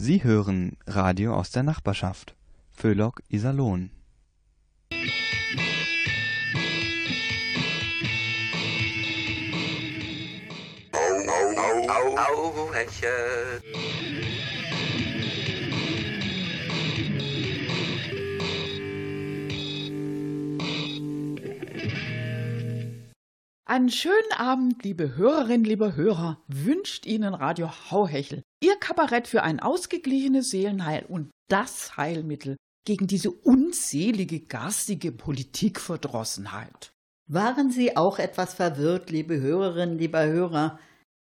Sie 0.00 0.22
hören 0.22 0.76
Radio 0.86 1.34
aus 1.34 1.50
der 1.50 1.64
Nachbarschaft. 1.64 2.36
Föhlock 2.70 3.20
Iserlohn. 3.28 3.90
Au, 10.92 12.16
au, 12.16 12.72
Heche. 12.72 13.08
Einen 23.64 23.90
schönen 23.90 24.14
Abend, 24.36 24.84
liebe 24.84 25.16
Hörerinnen, 25.16 25.64
liebe 25.64 25.96
Hörer, 25.96 26.40
wünscht 26.46 27.04
Ihnen 27.04 27.34
Radio 27.34 27.68
Hauhechel. 27.90 28.44
Ihr 28.60 28.76
Kabarett 28.76 29.28
für 29.28 29.44
ein 29.44 29.60
ausgeglichenes 29.60 30.50
Seelenheil 30.50 31.04
und 31.08 31.30
das 31.48 31.96
Heilmittel 31.96 32.56
gegen 32.84 33.06
diese 33.06 33.30
unselige, 33.30 34.40
garstige 34.40 35.12
Politikverdrossenheit. 35.12 36.90
Waren 37.30 37.70
Sie 37.70 37.96
auch 37.96 38.18
etwas 38.18 38.54
verwirrt, 38.54 39.10
liebe 39.10 39.38
Hörerinnen, 39.40 39.98
lieber 39.98 40.24
Hörer? 40.26 40.78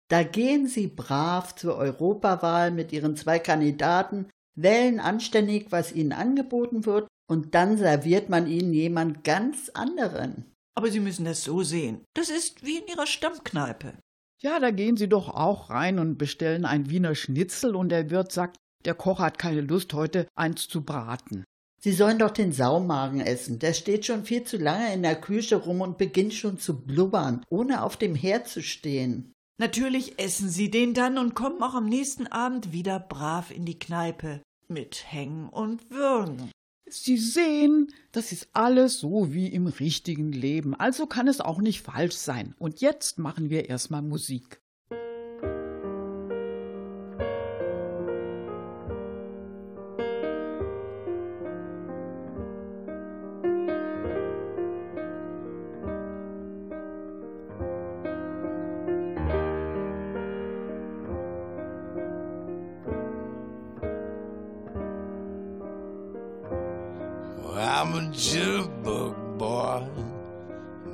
Da 0.09 0.23
gehen 0.23 0.67
Sie 0.67 0.87
brav 0.87 1.55
zur 1.55 1.77
Europawahl 1.77 2.71
mit 2.71 2.91
Ihren 2.91 3.15
zwei 3.15 3.39
Kandidaten, 3.39 4.29
wählen 4.55 4.99
anständig, 4.99 5.71
was 5.71 5.91
Ihnen 5.91 6.11
angeboten 6.11 6.85
wird, 6.85 7.07
und 7.27 7.55
dann 7.55 7.77
serviert 7.77 8.29
man 8.29 8.45
Ihnen 8.45 8.73
jemand 8.73 9.23
ganz 9.23 9.69
anderen. 9.69 10.53
Aber 10.75 10.91
Sie 10.91 10.99
müssen 10.99 11.25
es 11.25 11.43
so 11.43 11.63
sehen. 11.63 12.03
Das 12.13 12.29
ist 12.29 12.63
wie 12.63 12.77
in 12.77 12.87
Ihrer 12.87 13.07
Stammkneipe. 13.07 13.93
Ja, 14.43 14.59
da 14.59 14.71
gehen 14.71 14.97
Sie 14.97 15.07
doch 15.07 15.29
auch 15.29 15.69
rein 15.69 15.99
und 15.99 16.17
bestellen 16.17 16.65
ein 16.65 16.89
Wiener 16.89 17.15
Schnitzel 17.15 17.75
und 17.75 17.89
der 17.89 18.09
Wirt 18.09 18.33
sagt, 18.33 18.57
der 18.83 18.93
Koch 18.93 19.19
hat 19.19 19.39
keine 19.39 19.61
Lust, 19.61 19.93
heute 19.93 20.27
eins 20.35 20.67
zu 20.67 20.83
braten. 20.83 21.45
Sie 21.79 21.93
sollen 21.93 22.19
doch 22.19 22.31
den 22.31 22.51
Saumagen 22.51 23.21
essen. 23.21 23.59
Der 23.59 23.73
steht 23.73 24.05
schon 24.05 24.25
viel 24.25 24.43
zu 24.43 24.57
lange 24.57 24.93
in 24.93 25.01
der 25.01 25.19
Küche 25.19 25.55
rum 25.55 25.81
und 25.81 25.97
beginnt 25.97 26.33
schon 26.33 26.57
zu 26.57 26.81
blubbern, 26.85 27.43
ohne 27.49 27.83
auf 27.83 27.95
dem 27.95 28.15
Herd 28.15 28.47
zu 28.47 28.61
stehen. 28.61 29.33
Natürlich 29.59 30.19
essen 30.19 30.49
Sie 30.49 30.69
den 30.69 30.93
dann 30.93 31.17
und 31.17 31.35
kommen 31.35 31.61
auch 31.61 31.75
am 31.75 31.87
nächsten 31.87 32.27
Abend 32.27 32.73
wieder 32.73 32.99
brav 32.99 33.51
in 33.51 33.65
die 33.65 33.79
Kneipe. 33.79 34.41
Mit 34.67 35.11
Hängen 35.11 35.47
und 35.49 35.89
Würgen. 35.89 36.51
Sie 36.93 37.17
sehen, 37.17 37.91
das 38.11 38.31
ist 38.31 38.49
alles 38.53 38.99
so 38.99 39.33
wie 39.33 39.47
im 39.47 39.67
richtigen 39.67 40.31
Leben, 40.31 40.75
also 40.75 41.07
kann 41.07 41.27
es 41.27 41.41
auch 41.41 41.59
nicht 41.59 41.81
falsch 41.81 42.15
sein. 42.15 42.55
Und 42.59 42.81
jetzt 42.81 43.17
machen 43.17 43.49
wir 43.49 43.67
erstmal 43.67 44.01
Musik. 44.01 44.62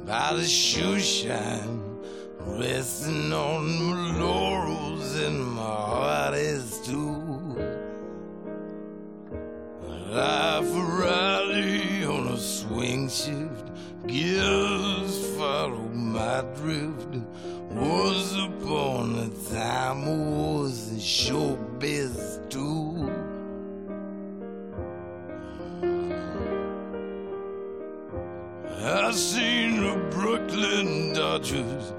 By 0.05 0.33
the 0.33 0.45
shoe 0.45 0.99
shine, 0.99 1.81
resting 2.39 3.31
on 3.33 3.89
my 3.89 4.19
laurels 4.19 5.15
and 5.15 5.43
my 5.43 5.61
heart 5.61 6.33
is 6.33 6.79
too. 6.85 7.15
Life 10.09 10.75
a 10.75 11.01
rally 11.01 12.03
on 12.05 12.27
a 12.29 12.37
swing 12.37 13.07
shift, 13.09 13.69
gears 14.07 15.37
follow 15.37 15.87
my 15.93 16.41
drift. 16.55 17.17
Was 17.71 18.33
upon 18.33 19.19
a 19.19 19.29
time 19.53 20.03
I 20.03 20.17
was 20.31 20.91
in 20.91 20.97
showbiz 20.97 22.49
too. 22.49 23.11
I 28.81 29.11
seen 29.11 29.58
Brooklyn 30.11 31.13
Dodgers 31.13 31.93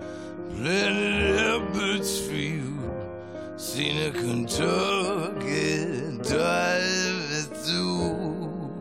at 0.65 0.93
Abbott's 0.93 2.19
Field. 2.21 2.91
Seen 3.57 3.99
a 3.99 4.11
Kentucky 4.11 5.87
drive 6.23 7.31
it 7.41 7.51
through. 7.57 8.73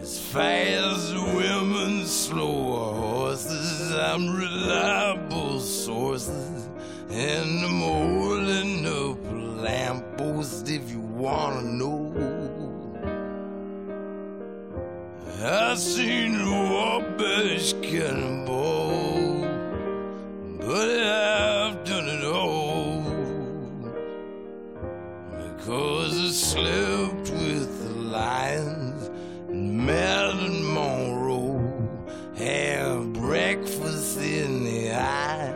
As 0.00 0.18
fast 0.18 1.12
as 1.12 1.14
women, 1.14 2.06
slower 2.06 2.94
horses. 2.94 3.92
I'm 3.94 4.34
reliable 4.36 5.60
sources, 5.60 6.68
and 7.10 7.64
I'm 7.64 7.80
holding 7.80 8.86
up 8.86 9.18
a 9.32 9.34
lamppost 9.62 10.68
if 10.68 10.90
you 10.90 11.00
wanna 11.00 11.62
know. 11.62 12.33
I 15.46 15.74
seen 15.74 16.40
a 16.40 16.72
Wabash 16.72 17.74
cannonball, 17.82 19.42
but 20.58 20.88
I've 20.88 21.84
done 21.84 22.08
it 22.08 22.24
all. 22.24 23.02
Because 25.36 26.18
I 26.18 26.30
slept 26.30 27.30
with 27.30 27.82
the 27.82 27.90
lions 28.08 29.10
and 29.48 29.86
Marilyn 29.86 30.64
Monroe. 30.72 31.60
Have 32.36 33.12
breakfast 33.12 34.16
in 34.20 34.64
the 34.64 34.92
eye 34.92 35.52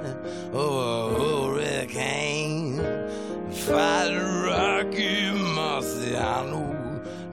of 0.52 0.54
a 0.54 1.14
hurricane, 1.18 2.76
fight 3.50 4.14
Rocky 4.44 5.30
Marciano 5.56 6.78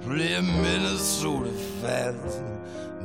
play 0.06 0.40
Minnesota 0.40 1.55
fast, 1.86 2.42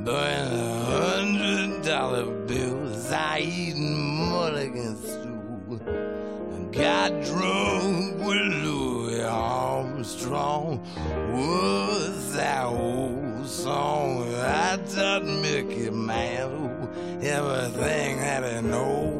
burn 0.04 0.48
a 0.52 0.84
hundred 0.84 1.82
dollar 1.84 2.26
bills. 2.46 3.12
I 3.12 3.40
eat 3.40 3.76
mulligan 3.76 4.96
stew. 4.96 5.80
Got 6.72 7.10
drunk 7.24 8.24
with 8.24 8.46
Louis 8.64 9.22
Armstrong. 9.22 10.82
Was 11.32 12.34
that 12.34 12.64
old 12.64 13.46
song 13.46 14.32
I 14.34 14.78
taught 14.94 15.24
Mickey 15.24 15.90
Mantle 15.90 16.88
everything 17.22 18.18
that 18.18 18.42
he 18.44 18.68
knows. 18.68 19.19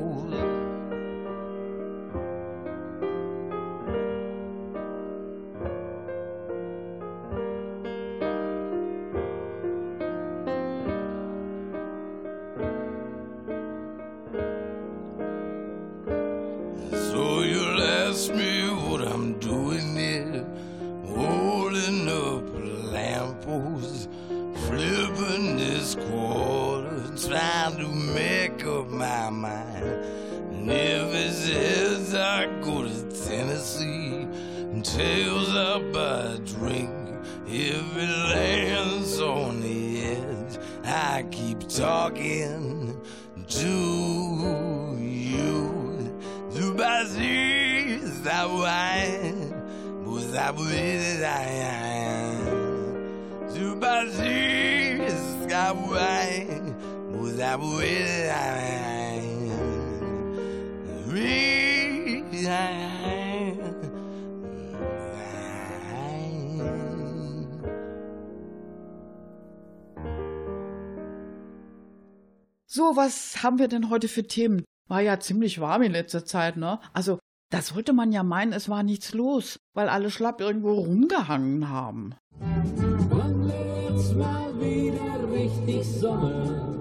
Was 72.97 73.43
haben 73.43 73.59
wir 73.59 73.69
denn 73.69 73.91
heute 73.91 74.09
für 74.09 74.25
Themen? 74.27 74.65
War 74.89 75.01
ja 75.01 75.21
ziemlich 75.21 75.61
warm 75.61 75.83
in 75.83 75.93
letzter 75.93 76.25
Zeit, 76.25 76.57
ne? 76.57 76.81
Also 76.93 77.19
Da 77.53 77.63
sollte 77.63 77.93
man 77.93 78.13
ja 78.13 78.23
meinen, 78.23 78.53
es 78.53 78.69
war 78.69 78.85
nichts 78.85 79.13
los, 79.13 79.59
weil 79.75 79.89
alle 79.89 80.13
schlapp 80.13 80.41
irgendwo 80.41 80.73
rumgehangen 80.73 81.69
haben. 81.69 82.15
Wann 82.39 83.43
wird's 83.49 84.15
mal 84.15 84.55
wieder 84.61 85.33
richtig 85.33 85.85
Sommer? 85.85 86.79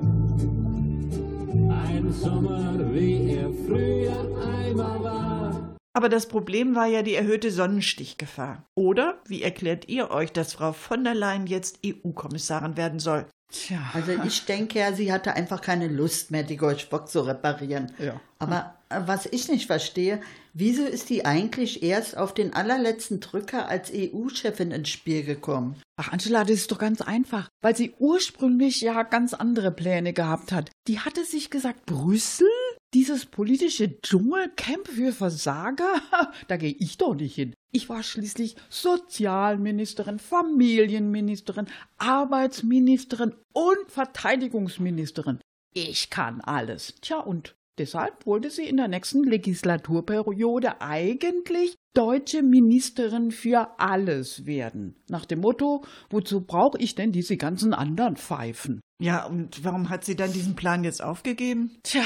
Ein 1.71 2.11
Sommer, 2.11 2.93
wie 2.93 3.31
er 3.31 3.51
früher 3.65 4.45
einmal 4.45 5.03
war. 5.03 5.75
Aber 5.93 6.07
das 6.07 6.27
Problem 6.27 6.75
war 6.75 6.85
ja 6.85 7.01
die 7.01 7.15
erhöhte 7.15 7.49
Sonnenstichgefahr. 7.49 8.63
Oder 8.75 9.19
wie 9.25 9.41
erklärt 9.41 9.89
ihr 9.89 10.11
euch, 10.11 10.31
dass 10.31 10.53
Frau 10.53 10.71
von 10.71 11.03
der 11.03 11.15
Leyen 11.15 11.47
jetzt 11.47 11.79
EU-Kommissarin 11.83 12.77
werden 12.77 12.99
soll? 12.99 13.25
Tja. 13.51 13.79
Also 13.93 14.11
ich 14.25 14.45
denke 14.45 14.79
ja, 14.79 14.93
sie 14.93 15.11
hatte 15.11 15.33
einfach 15.33 15.61
keine 15.61 15.87
Lust 15.87 16.29
mehr, 16.29 16.43
die 16.43 16.57
Golschbock 16.57 17.07
zu 17.07 17.21
reparieren. 17.21 17.91
Ja. 17.97 18.19
Aber 18.37 18.75
äh, 18.89 19.01
was 19.05 19.25
ich 19.25 19.49
nicht 19.49 19.65
verstehe, 19.65 20.21
wieso 20.53 20.83
ist 20.83 21.09
die 21.09 21.25
eigentlich 21.25 21.81
erst 21.81 22.15
auf 22.15 22.33
den 22.33 22.53
allerletzten 22.53 23.19
Drücker 23.19 23.67
als 23.67 23.91
EU-Chefin 23.93 24.71
ins 24.71 24.89
Spiel 24.89 25.23
gekommen? 25.23 25.81
Ach, 25.97 26.11
Angela, 26.11 26.43
das 26.43 26.57
ist 26.57 26.71
doch 26.71 26.77
ganz 26.77 27.01
einfach, 27.01 27.49
weil 27.61 27.75
sie 27.75 27.95
ursprünglich 27.97 28.81
ja 28.81 29.01
ganz 29.03 29.33
andere 29.33 29.71
Pläne 29.71 30.13
gehabt 30.13 30.51
hat. 30.51 30.69
Die 30.87 30.99
hatte 30.99 31.25
sich 31.25 31.49
gesagt, 31.49 31.85
Brüssel? 31.87 32.47
Dieses 32.95 33.27
politische 33.27 34.01
Dschungelcamp 34.01 34.87
für 34.87 35.11
Versager? 35.11 36.01
Da 36.47 36.57
gehe 36.57 36.75
ich 36.79 36.97
doch 36.97 37.13
nicht 37.13 37.35
hin. 37.35 37.53
Ich 37.71 37.87
war 37.87 38.01
schließlich 38.01 38.55
Sozialministerin, 38.69 40.17
Familienministerin, 40.17 41.67
Arbeitsministerin 41.99 43.35
und 43.53 43.77
Verteidigungsministerin. 43.91 45.39
Ich 45.73 46.09
kann 46.09 46.41
alles. 46.41 46.95
Tja, 47.01 47.19
und 47.19 47.55
deshalb 47.77 48.25
wollte 48.25 48.49
sie 48.49 48.65
in 48.65 48.77
der 48.77 48.87
nächsten 48.87 49.23
Legislaturperiode 49.23 50.81
eigentlich 50.81 51.75
deutsche 51.93 52.41
Ministerin 52.41 53.29
für 53.29 53.79
alles 53.79 54.47
werden. 54.47 54.95
Nach 55.09 55.25
dem 55.25 55.41
Motto, 55.41 55.85
wozu 56.09 56.41
brauche 56.41 56.79
ich 56.79 56.95
denn 56.95 57.11
diese 57.11 57.37
ganzen 57.37 57.75
anderen 57.75 58.15
Pfeifen? 58.15 58.81
Ja, 59.01 59.25
und 59.25 59.63
warum 59.63 59.89
hat 59.89 60.03
sie 60.03 60.15
dann 60.15 60.33
diesen 60.33 60.55
Plan 60.55 60.83
jetzt 60.83 61.01
aufgegeben? 61.01 61.77
Tja, 61.83 62.03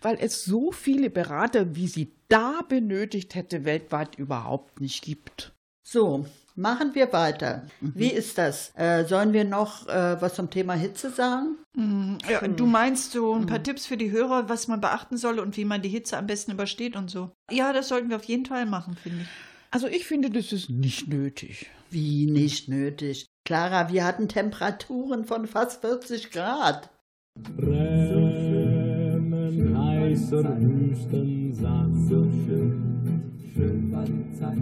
weil 0.00 0.16
es 0.20 0.44
so 0.44 0.70
viele 0.70 1.10
Berater, 1.10 1.74
wie 1.74 1.88
sie 1.88 2.12
da 2.28 2.60
benötigt 2.68 3.34
hätte, 3.34 3.64
weltweit 3.64 4.16
überhaupt 4.16 4.80
nicht 4.80 5.02
gibt. 5.02 5.52
So, 5.82 6.24
machen 6.54 6.94
wir 6.94 7.12
weiter. 7.12 7.66
Wie 7.80 8.12
ist 8.12 8.38
das? 8.38 8.72
Äh, 8.76 9.04
sollen 9.06 9.32
wir 9.32 9.44
noch 9.44 9.88
äh, 9.88 10.22
was 10.22 10.34
zum 10.34 10.50
Thema 10.50 10.74
Hitze 10.74 11.10
sagen? 11.10 11.56
Ja, 12.28 12.46
du 12.46 12.66
meinst 12.66 13.10
so 13.12 13.34
ein 13.34 13.46
paar 13.46 13.62
Tipps 13.62 13.86
für 13.86 13.96
die 13.96 14.12
Hörer, 14.12 14.48
was 14.48 14.68
man 14.68 14.80
beachten 14.80 15.16
soll 15.16 15.40
und 15.40 15.56
wie 15.56 15.64
man 15.64 15.82
die 15.82 15.88
Hitze 15.88 16.16
am 16.16 16.28
besten 16.28 16.52
übersteht 16.52 16.94
und 16.94 17.10
so. 17.10 17.32
Ja, 17.50 17.72
das 17.72 17.88
sollten 17.88 18.08
wir 18.08 18.16
auf 18.16 18.24
jeden 18.24 18.46
Fall 18.46 18.66
machen, 18.66 18.96
finde 18.96 19.22
ich. 19.22 19.28
Also 19.72 19.86
ich 19.86 20.04
finde, 20.04 20.30
das 20.30 20.52
ist 20.52 20.68
nicht 20.68 21.06
nötig. 21.08 21.70
Wie 21.90 22.26
nicht 22.26 22.68
nötig. 22.68 23.26
Clara, 23.44 23.92
wir 23.92 24.04
hatten 24.04 24.28
Temperaturen 24.28 25.24
von 25.24 25.46
fast 25.46 25.80
40 25.82 26.32
Grad. 26.32 26.90
Brennen 27.38 28.80
heißer 29.76 30.60
Wüstensand, 30.60 32.08
so 32.08 32.24
schön, 32.24 33.32
schön 33.54 33.92
war 33.92 34.04
die 34.04 34.32
Zeit. 34.36 34.58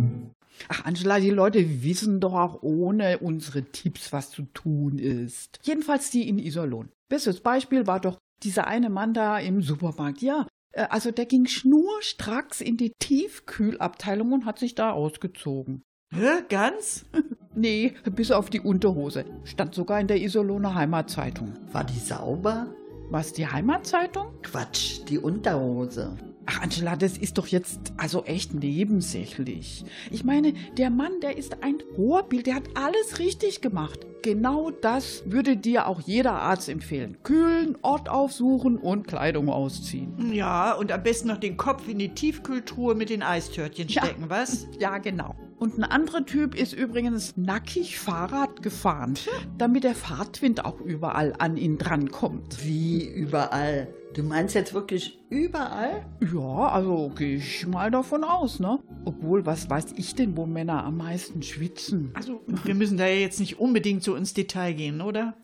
Ach, 0.68 0.84
Angela, 0.84 1.18
die 1.20 1.30
Leute 1.30 1.82
wissen 1.82 2.20
doch 2.20 2.34
auch 2.34 2.62
ohne 2.62 3.18
unsere 3.18 3.62
Tipps, 3.62 4.12
was 4.12 4.30
zu 4.30 4.42
tun 4.52 4.98
ist. 4.98 5.58
Jedenfalls 5.62 6.10
die 6.10 6.28
in 6.28 6.38
Iserlohn. 6.38 6.90
Bestes 7.08 7.40
Beispiel 7.40 7.86
war 7.86 8.00
doch 8.00 8.18
dieser 8.42 8.66
eine 8.66 8.90
Mann 8.90 9.14
da 9.14 9.38
im 9.38 9.62
Supermarkt. 9.62 10.20
Ja, 10.20 10.46
also 10.74 11.10
der 11.10 11.26
ging 11.26 11.46
schnurstracks 11.46 12.60
in 12.60 12.76
die 12.76 12.92
Tiefkühlabteilung 12.98 14.32
und 14.32 14.44
hat 14.44 14.58
sich 14.58 14.74
da 14.74 14.92
ausgezogen. 14.92 15.82
Hä, 16.10 16.42
ganz? 16.48 17.06
Nee, 17.54 17.94
bis 18.14 18.30
auf 18.30 18.50
die 18.50 18.60
Unterhose. 18.60 19.24
Stand 19.42 19.74
sogar 19.74 19.98
in 20.00 20.06
der 20.06 20.20
Iserlohner 20.20 20.76
Heimatzeitung. 20.76 21.54
War 21.72 21.82
die 21.82 21.98
sauber? 21.98 22.72
Was, 23.10 23.32
die 23.32 23.48
Heimatzeitung? 23.48 24.28
Quatsch, 24.42 25.00
die 25.08 25.18
Unterhose. 25.18 26.16
Ach, 26.50 26.62
Angela, 26.62 26.96
das 26.96 27.18
ist 27.18 27.36
doch 27.36 27.46
jetzt 27.46 27.92
also 27.98 28.24
echt 28.24 28.54
nebensächlich. 28.54 29.84
Ich 30.10 30.24
meine, 30.24 30.54
der 30.78 30.88
Mann, 30.88 31.20
der 31.20 31.36
ist 31.36 31.62
ein 31.62 31.76
Vorbild, 31.94 32.46
der 32.46 32.54
hat 32.54 32.62
alles 32.74 33.18
richtig 33.18 33.60
gemacht. 33.60 34.06
Genau 34.22 34.70
das 34.70 35.24
würde 35.26 35.58
dir 35.58 35.86
auch 35.86 36.00
jeder 36.00 36.32
Arzt 36.32 36.70
empfehlen. 36.70 37.18
Kühlen, 37.22 37.76
Ort 37.82 38.08
aufsuchen 38.08 38.78
und 38.78 39.06
Kleidung 39.06 39.50
ausziehen. 39.50 40.32
Ja, 40.32 40.72
und 40.72 40.90
am 40.90 41.02
besten 41.02 41.28
noch 41.28 41.36
den 41.36 41.58
Kopf 41.58 41.86
in 41.86 41.98
die 41.98 42.08
Tiefkühltruhe 42.14 42.94
mit 42.94 43.10
den 43.10 43.22
Eistörtchen 43.22 43.88
Ja. 43.88 44.04
stecken, 44.06 44.24
was? 44.28 44.66
Ja, 44.80 44.96
genau. 44.98 45.34
Und 45.58 45.76
ein 45.76 45.84
anderer 45.84 46.24
Typ 46.24 46.54
ist 46.54 46.72
übrigens 46.72 47.36
nackig 47.36 47.98
Fahrrad 47.98 48.62
gefahren, 48.62 49.14
damit 49.58 49.84
der 49.84 49.94
Fahrtwind 49.96 50.64
auch 50.64 50.80
überall 50.80 51.34
an 51.38 51.56
ihn 51.56 51.78
drankommt. 51.78 52.64
Wie 52.64 53.04
überall. 53.06 53.88
Du 54.14 54.22
meinst 54.22 54.54
jetzt 54.54 54.72
wirklich 54.74 55.18
überall? 55.28 56.04
Ja, 56.20 56.68
also 56.68 57.10
gehe 57.10 57.36
ich 57.36 57.66
mal 57.66 57.90
davon 57.90 58.24
aus, 58.24 58.58
ne? 58.58 58.78
Obwohl, 59.04 59.44
was 59.44 59.68
weiß 59.68 59.92
ich 59.96 60.14
denn, 60.14 60.36
wo 60.36 60.46
Männer 60.46 60.82
am 60.84 60.96
meisten 60.96 61.42
schwitzen? 61.42 62.10
Also, 62.14 62.40
wir 62.64 62.74
müssen 62.74 62.96
da 62.96 63.06
ja 63.06 63.20
jetzt 63.20 63.38
nicht 63.38 63.58
unbedingt 63.60 64.02
so 64.02 64.16
ins 64.16 64.34
Detail 64.34 64.72
gehen, 64.72 65.00
oder? 65.00 65.34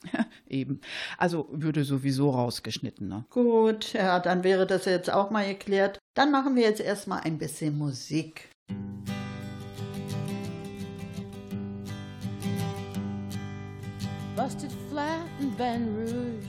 Eben. 0.49 0.81
Also 1.19 1.49
würde 1.53 1.85
sowieso 1.85 2.31
rausgeschnitten, 2.31 3.07
ne? 3.07 3.25
Gut, 3.31 3.93
ja, 3.93 4.19
dann 4.19 4.45
wäre 4.45 4.67
das 4.67 4.87
jetzt 4.87 5.13
auch 5.13 5.31
mal 5.31 5.47
geklärt. 5.47 5.99
Dann 6.15 6.31
machen 6.31 6.57
wir 6.57 6.63
jetzt 6.63 6.81
erstmal 6.81 7.21
ein 7.21 7.39
bisschen 7.39 7.77
Musik. 7.77 8.49
busted 14.37 14.73
flat 14.91 15.27
in 15.41 15.51
Baton 15.57 15.95
Rouge, 15.97 16.49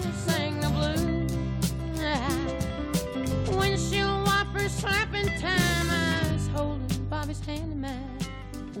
slapping 4.71 5.27
time. 5.39 5.89
I 5.89 6.33
was 6.33 6.47
holding 6.47 7.05
Bobby's 7.05 7.39
hand 7.45 7.71
in 7.73 7.81
mine. 7.81 8.17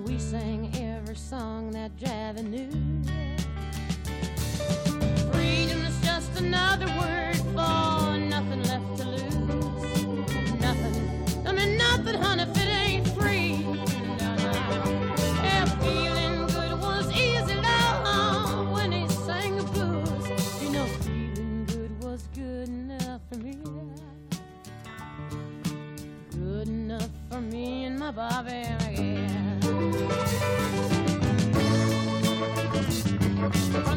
We 0.05 0.17
sang 0.17 0.71
every 0.75 1.15
song 1.15 1.71
that 1.71 1.95
Javi 1.97 2.43
knew. 2.43 2.71
Freedom 5.31 5.85
is 5.85 6.01
just 6.01 6.39
another 6.39 6.87
word 6.99 7.35
for 7.53 8.17
nothing 8.17 8.63
left 8.63 8.97
to 8.97 9.05
lose. 9.07 10.03
Nothing, 10.61 11.45
I 11.45 11.51
mean 11.51 11.77
nothing, 11.77 12.15
honey, 12.15 12.45
me 28.13 28.23
and 28.23 29.63
my 33.85 33.90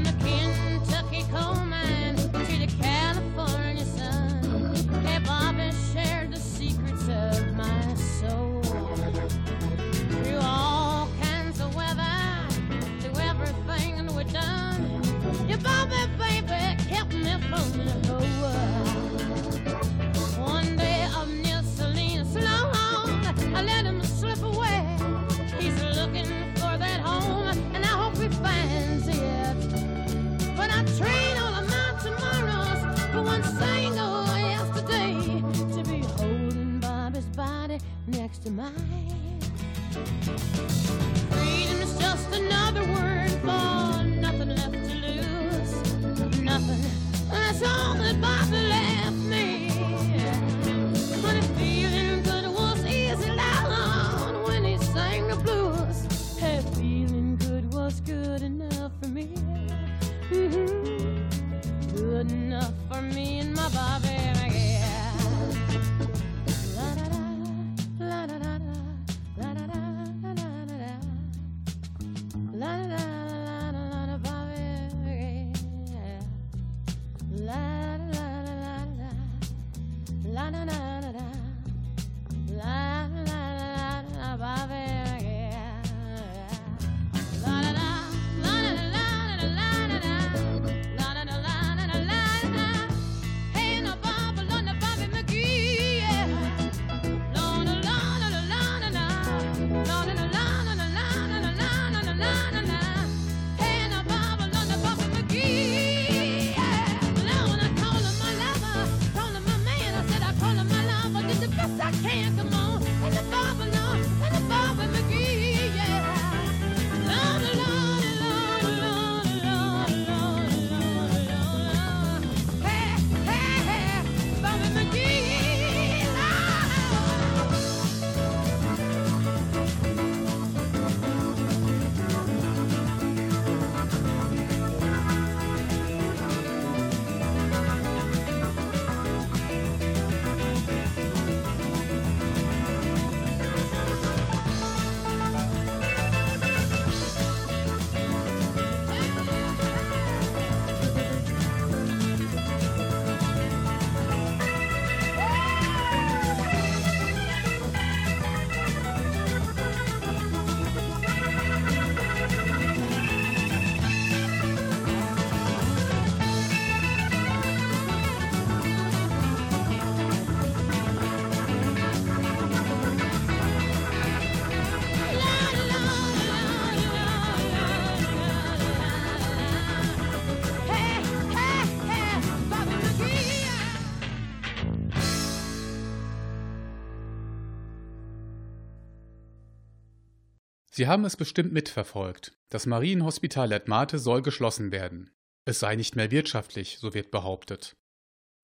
Sie 190.75 190.89
haben 190.89 191.05
es 191.05 191.17
bestimmt 191.17 191.53
mitverfolgt. 191.53 192.37
Das 192.51 192.67
Marienhospital 192.67 193.49
Ledmate 193.49 194.01
soll 194.01 194.23
geschlossen 194.23 194.73
werden. 194.73 195.13
Es 195.45 195.61
sei 195.61 195.77
nicht 195.77 195.95
mehr 195.95 196.11
wirtschaftlich, 196.11 196.79
so 196.81 196.95
wird 196.95 197.13
behauptet. 197.13 197.77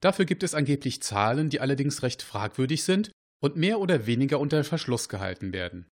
Dafür 0.01 0.27
gibt 0.27 0.45
es 0.45 0.55
angeblich 0.55 1.03
Zahlen, 1.03 1.51
die 1.51 1.59
allerdings 1.59 2.05
recht 2.05 2.23
fragwürdig 2.23 2.85
sind 2.85 3.11
und 3.43 3.57
mehr 3.57 3.81
oder 3.81 4.07
weniger 4.07 4.39
unter 4.39 4.63
Verschluss 4.63 5.09
gehalten 5.09 5.53
werden. 5.53 5.89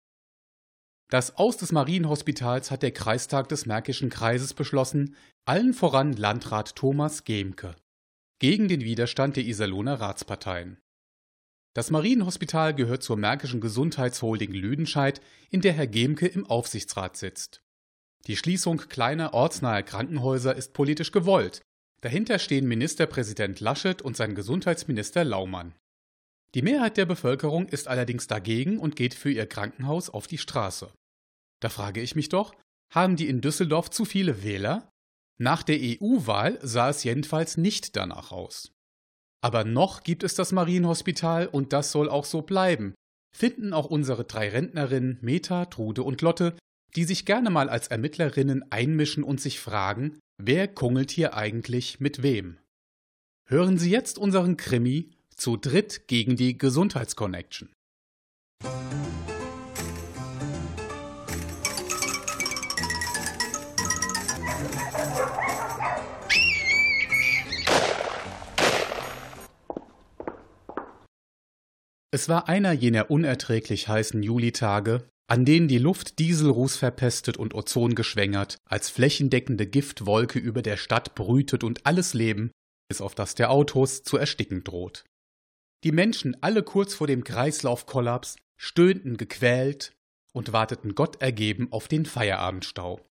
Das 1.09 1.37
Aus 1.37 1.55
des 1.55 1.71
Marienhospitals 1.71 2.69
hat 2.69 2.83
der 2.83 2.91
Kreistag 2.91 3.47
des 3.47 3.65
Märkischen 3.65 4.09
Kreises 4.09 4.53
beschlossen, 4.53 5.15
allen 5.45 5.73
voran 5.73 6.11
Landrat 6.11 6.75
Thomas 6.75 7.23
Gemke. 7.23 7.77
Gegen 8.39 8.67
den 8.67 8.81
Widerstand 8.81 9.37
der 9.37 9.45
Iserlohner 9.45 10.01
Ratsparteien. 10.01 10.81
Das 11.75 11.91
Marienhospital 11.91 12.73
gehört 12.73 13.03
zur 13.03 13.17
Märkischen 13.17 13.59
Gesundheitsholding 13.59 14.53
Lüdenscheid, 14.53 15.19
in 15.49 15.59
der 15.59 15.73
Herr 15.73 15.87
Gemke 15.87 16.25
im 16.25 16.45
Aufsichtsrat 16.45 17.17
sitzt. 17.17 17.61
Die 18.27 18.37
Schließung 18.37 18.77
kleiner 18.77 19.33
ortsnaher 19.33 19.83
Krankenhäuser 19.83 20.55
ist 20.55 20.71
politisch 20.71 21.11
gewollt. 21.11 21.61
Dahinter 21.99 22.39
stehen 22.39 22.65
Ministerpräsident 22.65 23.59
Laschet 23.59 24.01
und 24.01 24.15
sein 24.15 24.35
Gesundheitsminister 24.35 25.25
Laumann. 25.25 25.75
Die 26.53 26.61
Mehrheit 26.61 26.95
der 26.95 27.05
Bevölkerung 27.05 27.67
ist 27.67 27.89
allerdings 27.89 28.27
dagegen 28.27 28.79
und 28.79 28.95
geht 28.95 29.13
für 29.13 29.31
ihr 29.31 29.45
Krankenhaus 29.45 30.09
auf 30.09 30.27
die 30.27 30.37
Straße. 30.37 30.93
Da 31.59 31.67
frage 31.67 31.99
ich 31.99 32.15
mich 32.15 32.29
doch, 32.29 32.55
haben 32.89 33.17
die 33.17 33.27
in 33.27 33.41
Düsseldorf 33.41 33.89
zu 33.89 34.05
viele 34.05 34.43
Wähler? 34.43 34.89
Nach 35.37 35.61
der 35.61 35.79
EU-Wahl 35.81 36.57
sah 36.61 36.89
es 36.89 37.03
jedenfalls 37.03 37.57
nicht 37.57 37.97
danach 37.97 38.31
aus. 38.31 38.71
Aber 39.45 39.63
noch 39.63 40.01
gibt 40.01 40.23
es 40.23 40.33
das 40.33 40.51
Marienhospital 40.53 41.45
und 41.45 41.71
das 41.71 41.91
soll 41.91 42.09
auch 42.09 42.25
so 42.25 42.41
bleiben, 42.41 42.95
finden 43.31 43.73
auch 43.73 43.85
unsere 43.85 44.23
drei 44.23 44.49
Rentnerinnen 44.49 45.19
Meta, 45.21 45.65
Trude 45.65 46.01
und 46.01 46.23
Lotte, 46.23 46.57
die 46.95 47.03
sich 47.03 47.27
gerne 47.27 47.51
mal 47.51 47.69
als 47.69 47.89
Ermittlerinnen 47.89 48.65
einmischen 48.71 49.23
und 49.23 49.39
sich 49.39 49.59
fragen, 49.59 50.17
wer 50.41 50.67
kungelt 50.67 51.11
hier 51.11 51.35
eigentlich 51.35 51.99
mit 51.99 52.23
wem. 52.23 52.57
Hören 53.47 53.77
Sie 53.77 53.91
jetzt 53.91 54.17
unseren 54.17 54.57
Krimi 54.57 55.11
zu 55.35 55.57
dritt 55.57 56.07
gegen 56.07 56.35
die 56.35 56.57
Gesundheitsconnection. 56.57 57.69
Es 72.15 72.29
war 72.29 72.47
einer 72.47 72.71
jener 72.71 73.11
unerträglich 73.11 73.89
heißen 73.89 74.23
Julitage, 74.23 75.05
an 75.27 75.43
denen 75.43 75.67
die 75.67 75.79
Luft 75.79 76.17
Dieselruß 76.19 76.77
verpestet 76.77 77.35
und 77.35 77.53
Ozon 77.53 77.93
geschwängert, 77.93 78.57
als 78.63 78.89
flächendeckende 78.89 79.67
Giftwolke 79.67 80.39
über 80.39 80.61
der 80.61 80.77
Stadt 80.77 81.13
brütet 81.13 81.65
und 81.65 81.85
alles 81.85 82.13
Leben, 82.13 82.51
bis 82.87 83.01
auf 83.01 83.15
das 83.15 83.35
der 83.35 83.51
Autos, 83.51 84.03
zu 84.03 84.15
ersticken 84.15 84.63
droht. 84.63 85.03
Die 85.83 85.91
Menschen, 85.91 86.41
alle 86.41 86.63
kurz 86.63 86.93
vor 86.93 87.05
dem 87.05 87.25
Kreislaufkollaps, 87.25 88.37
stöhnten 88.55 89.17
gequält 89.17 89.91
und 90.31 90.53
warteten 90.53 90.95
Gott 90.95 91.21
ergeben 91.21 91.67
auf 91.73 91.89
den 91.89 92.05
Feierabendstau. 92.05 93.05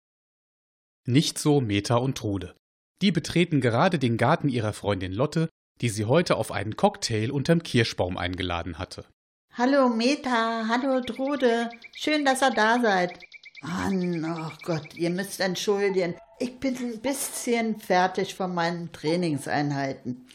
Nicht 1.08 1.38
so 1.38 1.62
Meta 1.62 1.96
und 1.96 2.18
Trude. 2.18 2.54
Die 3.00 3.12
betreten 3.12 3.62
gerade 3.62 3.98
den 3.98 4.18
Garten 4.18 4.50
ihrer 4.50 4.74
Freundin 4.74 5.14
Lotte, 5.14 5.48
die 5.80 5.88
sie 5.88 6.04
heute 6.04 6.36
auf 6.36 6.52
einen 6.52 6.76
Cocktail 6.76 7.30
unterm 7.30 7.62
Kirschbaum 7.62 8.16
eingeladen 8.16 8.78
hatte. 8.78 9.04
Hallo 9.52 9.88
Meta, 9.88 10.66
hallo 10.68 11.00
Trude, 11.00 11.70
schön, 11.92 12.24
dass 12.24 12.42
ihr 12.42 12.50
da 12.50 12.80
seid. 12.80 13.18
Mann, 13.62 14.24
oh 14.24 14.52
Gott, 14.64 14.94
ihr 14.94 15.10
müsst 15.10 15.40
entschuldigen. 15.40 16.14
Ich 16.38 16.58
bin 16.58 16.76
ein 16.76 17.00
bisschen 17.00 17.78
fertig 17.78 18.34
von 18.34 18.54
meinen 18.54 18.90
Trainingseinheiten. 18.92 20.26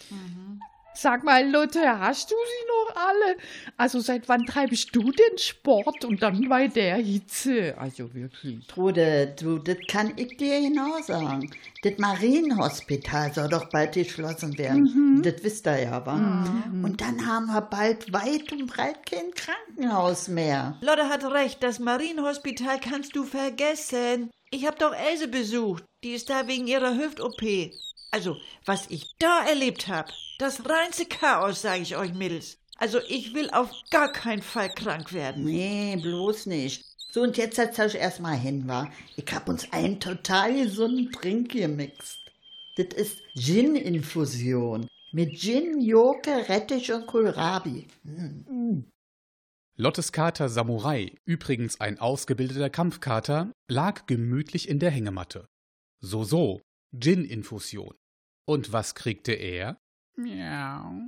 Sag 0.98 1.26
mal, 1.26 1.46
Lotte, 1.50 2.00
hast 2.00 2.32
du 2.32 2.36
sie 2.36 2.68
noch 2.68 2.96
alle? 2.96 3.38
Also 3.76 4.00
seit 4.00 4.30
wann 4.30 4.46
treibst 4.46 4.96
du 4.96 5.12
den 5.12 5.38
Sport 5.38 6.06
und 6.06 6.22
dann 6.22 6.48
bei 6.48 6.70
der 6.70 6.96
Hitze? 6.96 7.76
Also 7.78 8.14
wirklich. 8.14 8.66
Trude, 8.68 9.36
du, 9.38 9.58
das 9.58 9.76
kann 9.90 10.14
ich 10.16 10.38
dir 10.38 10.62
genau 10.62 11.02
sagen. 11.02 11.52
Das 11.84 11.98
Marienhospital 11.98 13.34
soll 13.34 13.50
doch 13.50 13.70
bald 13.70 13.94
geschlossen 13.94 14.58
werden. 14.58 15.22
Das 15.22 15.44
wisst 15.44 15.68
ihr 15.68 15.84
ja, 15.84 16.06
wa? 16.06 16.46
Und 16.82 17.02
dann 17.02 17.28
haben 17.28 17.48
wir 17.48 17.62
bald 17.62 18.14
weit 18.14 18.54
und 18.54 18.68
breit 18.68 19.06
kein 19.06 19.32
Krankenhaus 19.36 20.30
mehr. 20.30 20.78
Lotte 20.80 21.10
hat 21.10 21.26
recht, 21.26 21.62
das 21.62 21.80
Marienhospital 21.80 22.80
kannst 22.80 23.16
du 23.18 23.26
vergessen. 23.26 24.32
Ich 24.50 24.66
hab 24.66 24.80
doch 24.80 24.94
Else 24.94 25.28
besucht. 25.28 25.84
Die 26.06 26.14
ist 26.14 26.30
da 26.30 26.48
wegen 26.48 26.68
ihrer 26.68 26.96
Hüft-OP. 26.96 27.42
Also, 28.16 28.38
was 28.64 28.90
ich 28.90 29.14
da 29.20 29.46
erlebt 29.46 29.90
hab, 29.90 30.10
das 30.40 30.70
reinste 30.70 31.06
Chaos, 31.06 31.62
sage 31.62 31.82
ich 31.82 31.98
euch, 31.98 32.14
Mädels. 32.14 32.58
Also, 32.78 33.00
ich 33.10 33.34
will 33.34 33.50
auf 33.50 33.70
gar 33.92 34.10
keinen 34.10 34.42
Fall 34.42 34.74
krank 34.74 35.12
werden. 35.12 35.44
Nee, 35.44 35.98
bloß 36.02 36.46
nicht. 36.46 36.86
So, 37.12 37.24
und 37.24 37.36
jetzt 37.36 37.58
setzt 37.58 37.78
euch 37.78 37.96
erstmal 37.96 38.38
hin, 38.38 38.70
wa? 38.70 38.90
Ich 39.18 39.26
hab 39.34 39.50
uns 39.50 39.70
einen 39.74 40.00
total 40.00 40.54
gesunden 40.56 41.12
Trink 41.12 41.52
gemixt. 41.52 42.18
Das 42.78 42.88
ist 42.96 43.18
Gin-Infusion. 43.36 44.88
Mit 45.12 45.38
Gin, 45.38 45.82
Joke, 45.82 46.48
Rettich 46.48 46.94
und 46.94 47.08
Kohlrabi. 47.08 47.86
Mm. 48.04 48.84
Lottes 49.76 50.14
Kater 50.14 50.48
Samurai, 50.48 51.12
übrigens 51.26 51.82
ein 51.82 52.00
ausgebildeter 52.00 52.70
Kampfkater, 52.70 53.52
lag 53.68 54.06
gemütlich 54.06 54.70
in 54.70 54.80
der 54.80 54.92
Hängematte. 54.92 55.48
So, 56.00 56.24
so, 56.24 56.62
Gin-Infusion. 56.98 57.94
Und 58.46 58.72
was 58.72 58.96
kriegte 58.96 59.34
er? 59.34 59.78
Miau. 60.16 61.08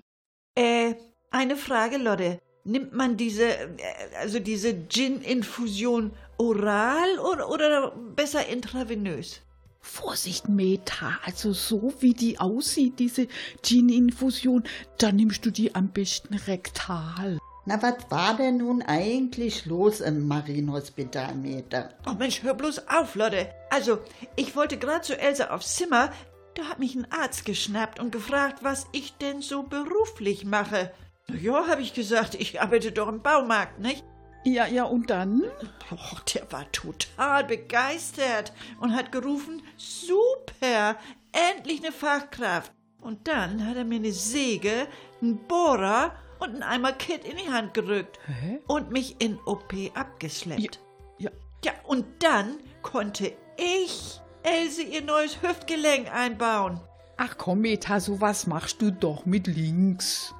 Äh, 0.55 0.95
eine 1.31 1.55
Frage, 1.55 1.97
Lotte. 1.97 2.41
Nimmt 2.63 2.93
man 2.93 3.15
diese, 3.15 3.47
äh, 3.47 3.77
also 4.19 4.39
diese 4.39 4.87
Gin-Infusion 4.87 6.11
oral 6.37 7.19
oder, 7.19 7.49
oder 7.49 7.91
besser 7.91 8.47
intravenös? 8.47 9.41
Vorsicht, 9.79 10.49
Meta, 10.49 11.17
also 11.23 11.53
so 11.53 11.93
wie 12.01 12.13
die 12.13 12.39
aussieht, 12.39 12.99
diese 12.99 13.27
Gin-Infusion, 13.61 14.63
da 14.97 15.11
nimmst 15.11 15.45
du 15.45 15.51
die 15.51 15.75
am 15.75 15.89
besten 15.89 16.33
rektal. 16.33 17.37
Na, 17.65 17.81
was 17.81 18.09
war 18.09 18.35
denn 18.35 18.57
nun 18.57 18.81
eigentlich 18.81 19.65
los 19.65 20.01
im 20.01 20.27
Marienhospital, 20.27 21.35
Meta? 21.35 21.89
Oh 22.05 22.13
Mensch, 22.13 22.43
hör 22.43 22.53
bloß 22.53 22.87
auf, 22.87 23.15
Lotte. 23.15 23.49
Also, 23.69 23.99
ich 24.35 24.55
wollte 24.55 24.77
gerade 24.77 25.01
zu 25.01 25.17
Else 25.17 25.51
aufs 25.51 25.75
Zimmer, 25.75 26.11
da 26.57 26.65
hat 26.65 26.79
mich 26.79 26.95
ein 26.95 27.11
Arzt 27.11 27.45
geschnappt 27.45 27.99
und 27.99 28.11
gefragt, 28.11 28.63
was 28.63 28.87
ich 28.91 29.15
denn 29.17 29.41
so 29.41 29.63
beruflich 29.63 30.43
mache. 30.43 30.91
Na 31.27 31.35
ja, 31.35 31.67
habe 31.67 31.81
ich 31.81 31.93
gesagt, 31.93 32.35
ich 32.35 32.61
arbeite 32.61 32.91
doch 32.91 33.07
im 33.07 33.21
Baumarkt, 33.21 33.79
nicht? 33.79 34.03
Ja, 34.43 34.65
ja, 34.65 34.85
und 34.85 35.09
dann? 35.09 35.43
Oh, 35.91 36.17
der 36.33 36.51
war 36.51 36.71
total 36.71 37.43
begeistert 37.43 38.53
und 38.79 38.95
hat 38.95 39.11
gerufen, 39.11 39.61
super, 39.75 40.95
endlich 41.31 41.83
eine 41.83 41.91
Fachkraft. 41.91 42.71
Und 43.01 43.27
dann 43.27 43.67
hat 43.67 43.75
er 43.75 43.83
mir 43.83 43.99
eine 43.99 44.11
Säge, 44.11 44.87
einen 45.21 45.37
Bohrer 45.47 46.15
und 46.39 46.49
einen 46.49 46.63
Eimer 46.63 46.93
Kit 46.93 47.25
in 47.25 47.37
die 47.37 47.51
Hand 47.51 47.73
gerückt 47.73 48.19
Hä? 48.25 48.59
und 48.67 48.91
mich 48.91 49.21
in 49.21 49.37
OP 49.45 49.73
abgeschleppt. 49.93 50.79
Ja, 51.19 51.29
Ja, 51.63 51.73
und 51.83 52.05
dann 52.19 52.59
konnte 52.81 53.33
ich 53.57 54.21
Else 54.47 54.81
ihr 54.81 55.01
neues 55.01 55.41
Hüftgelenk 55.41 56.13
einbauen. 56.13 56.79
ach 57.17 57.37
komm, 57.37 57.61
Meta, 57.61 57.99
sowas 57.99 58.47
machst 58.47 58.81
du 58.81 58.91
doch 58.91 59.25
mit 59.25 59.47
links. 59.47 60.33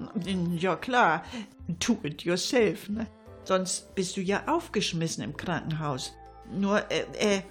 Ja 0.57 0.75
klar, 0.75 1.23
do 1.67 1.97
it 2.03 2.21
yourself, 2.23 2.87
ne? 2.89 3.07
Sonst 3.43 3.95
bist 3.95 4.15
du 4.15 4.21
ja 4.21 4.43
aufgeschmissen 4.47 5.23
im 5.23 5.35
Krankenhaus. 5.35 6.13
Nur, 6.51 6.79
äh, 6.91 7.05
äh, 7.17 7.41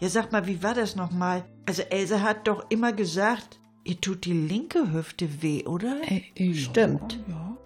ja 0.00 0.08
sag 0.08 0.32
mal, 0.32 0.46
wie 0.46 0.62
war 0.62 0.74
das 0.74 0.96
nochmal? 0.96 1.44
Also 1.66 1.82
Else 1.82 2.22
hat 2.22 2.48
doch 2.48 2.66
immer 2.70 2.92
gesagt, 2.92 3.60
ihr 3.84 4.00
tut 4.00 4.24
die 4.24 4.32
linke 4.32 4.92
Hüfte 4.92 5.42
weh, 5.42 5.64
oder? 5.64 6.00
Äh, 6.08 6.22
äh, 6.34 6.54
Stimmt. 6.54 7.18
Ja. 7.28 7.56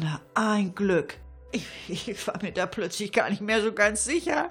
Na, 0.00 0.20
ein 0.34 0.74
Glück. 0.74 1.18
Ich, 1.52 1.66
ich 1.88 2.26
war 2.26 2.42
mir 2.42 2.52
da 2.52 2.66
plötzlich 2.66 3.12
gar 3.12 3.30
nicht 3.30 3.40
mehr 3.42 3.62
so 3.62 3.72
ganz 3.72 4.04
sicher. 4.04 4.50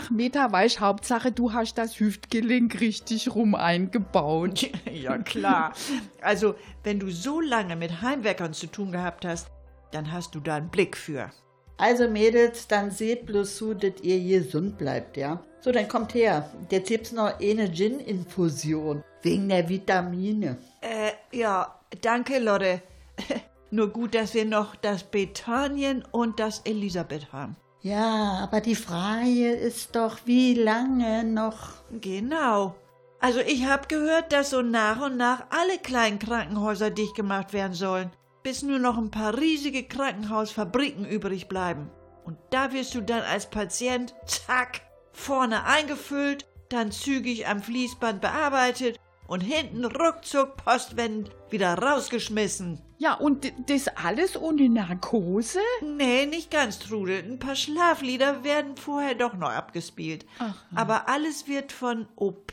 Ach, 0.00 0.10
Meta, 0.10 0.52
weißt, 0.52 0.78
Hauptsache, 0.78 1.32
du 1.32 1.52
hast 1.52 1.76
das 1.76 1.98
Hüftgelenk 1.98 2.80
richtig 2.80 3.34
rum 3.34 3.56
eingebaut. 3.56 4.70
Ja, 4.92 5.18
klar. 5.18 5.72
Also, 6.20 6.54
wenn 6.84 7.00
du 7.00 7.10
so 7.10 7.40
lange 7.40 7.74
mit 7.76 8.00
Heimwerkern 8.02 8.52
zu 8.52 8.66
tun 8.66 8.92
gehabt 8.92 9.24
hast, 9.24 9.48
dann 9.90 10.12
hast 10.12 10.34
du 10.34 10.40
da 10.40 10.56
einen 10.56 10.70
Blick 10.70 10.96
für. 10.96 11.30
Also 11.78 12.08
Mädels, 12.08 12.68
dann 12.68 12.90
seht 12.90 13.26
bloß 13.26 13.56
zu, 13.56 13.74
dass 13.74 14.00
ihr 14.02 14.40
gesund 14.40 14.78
bleibt, 14.78 15.16
ja? 15.16 15.42
So, 15.60 15.72
dann 15.72 15.88
kommt 15.88 16.14
her. 16.14 16.48
Jetzt 16.70 16.88
gibt's 16.88 17.12
noch 17.12 17.40
eine 17.40 17.70
Gin-Infusion. 17.70 19.02
Wegen 19.22 19.48
der 19.48 19.68
Vitamine. 19.68 20.58
Äh, 20.80 21.36
ja, 21.36 21.80
danke, 22.00 22.38
Lotte. 22.38 22.82
Nur 23.70 23.88
gut, 23.88 24.14
dass 24.14 24.34
wir 24.34 24.44
noch 24.44 24.76
das 24.76 25.02
Bethanien 25.02 26.04
und 26.12 26.38
das 26.38 26.60
Elisabeth 26.60 27.32
haben. 27.32 27.56
Ja, 27.88 28.40
aber 28.42 28.60
die 28.60 28.74
Frage 28.74 29.50
ist 29.50 29.96
doch, 29.96 30.18
wie 30.26 30.52
lange 30.52 31.24
noch? 31.24 31.70
Genau. 31.90 32.76
Also 33.18 33.40
ich 33.40 33.64
habe 33.64 33.88
gehört, 33.88 34.30
dass 34.30 34.50
so 34.50 34.60
nach 34.60 35.00
und 35.00 35.16
nach 35.16 35.46
alle 35.48 35.78
kleinen 35.78 36.18
Krankenhäuser 36.18 36.90
dicht 36.90 37.14
gemacht 37.14 37.54
werden 37.54 37.72
sollen, 37.72 38.10
bis 38.42 38.62
nur 38.62 38.78
noch 38.78 38.98
ein 38.98 39.10
paar 39.10 39.38
riesige 39.38 39.84
Krankenhausfabriken 39.84 41.06
übrig 41.06 41.48
bleiben. 41.48 41.90
Und 42.26 42.36
da 42.50 42.74
wirst 42.74 42.94
du 42.94 43.00
dann 43.00 43.22
als 43.22 43.48
Patient, 43.48 44.14
zack, 44.26 44.82
vorne 45.12 45.64
eingefüllt, 45.64 46.44
dann 46.68 46.92
zügig 46.92 47.48
am 47.48 47.62
Fließband 47.62 48.20
bearbeitet 48.20 49.00
und 49.26 49.40
hinten 49.40 49.86
ruckzuck 49.86 50.58
postwendend 50.62 51.30
wieder 51.48 51.72
rausgeschmissen. 51.72 52.82
Ja, 53.00 53.14
und 53.14 53.52
das 53.66 53.86
alles 53.88 54.36
ohne 54.36 54.68
Narkose? 54.68 55.60
Nee, 55.82 56.26
nicht 56.26 56.50
ganz, 56.50 56.80
Trudel. 56.80 57.22
Ein 57.22 57.38
paar 57.38 57.54
Schlaflieder 57.54 58.42
werden 58.42 58.76
vorher 58.76 59.14
doch 59.14 59.34
noch 59.34 59.50
abgespielt. 59.50 60.26
Aber 60.74 61.08
alles 61.08 61.46
wird 61.46 61.70
von 61.70 62.08
OP 62.16 62.52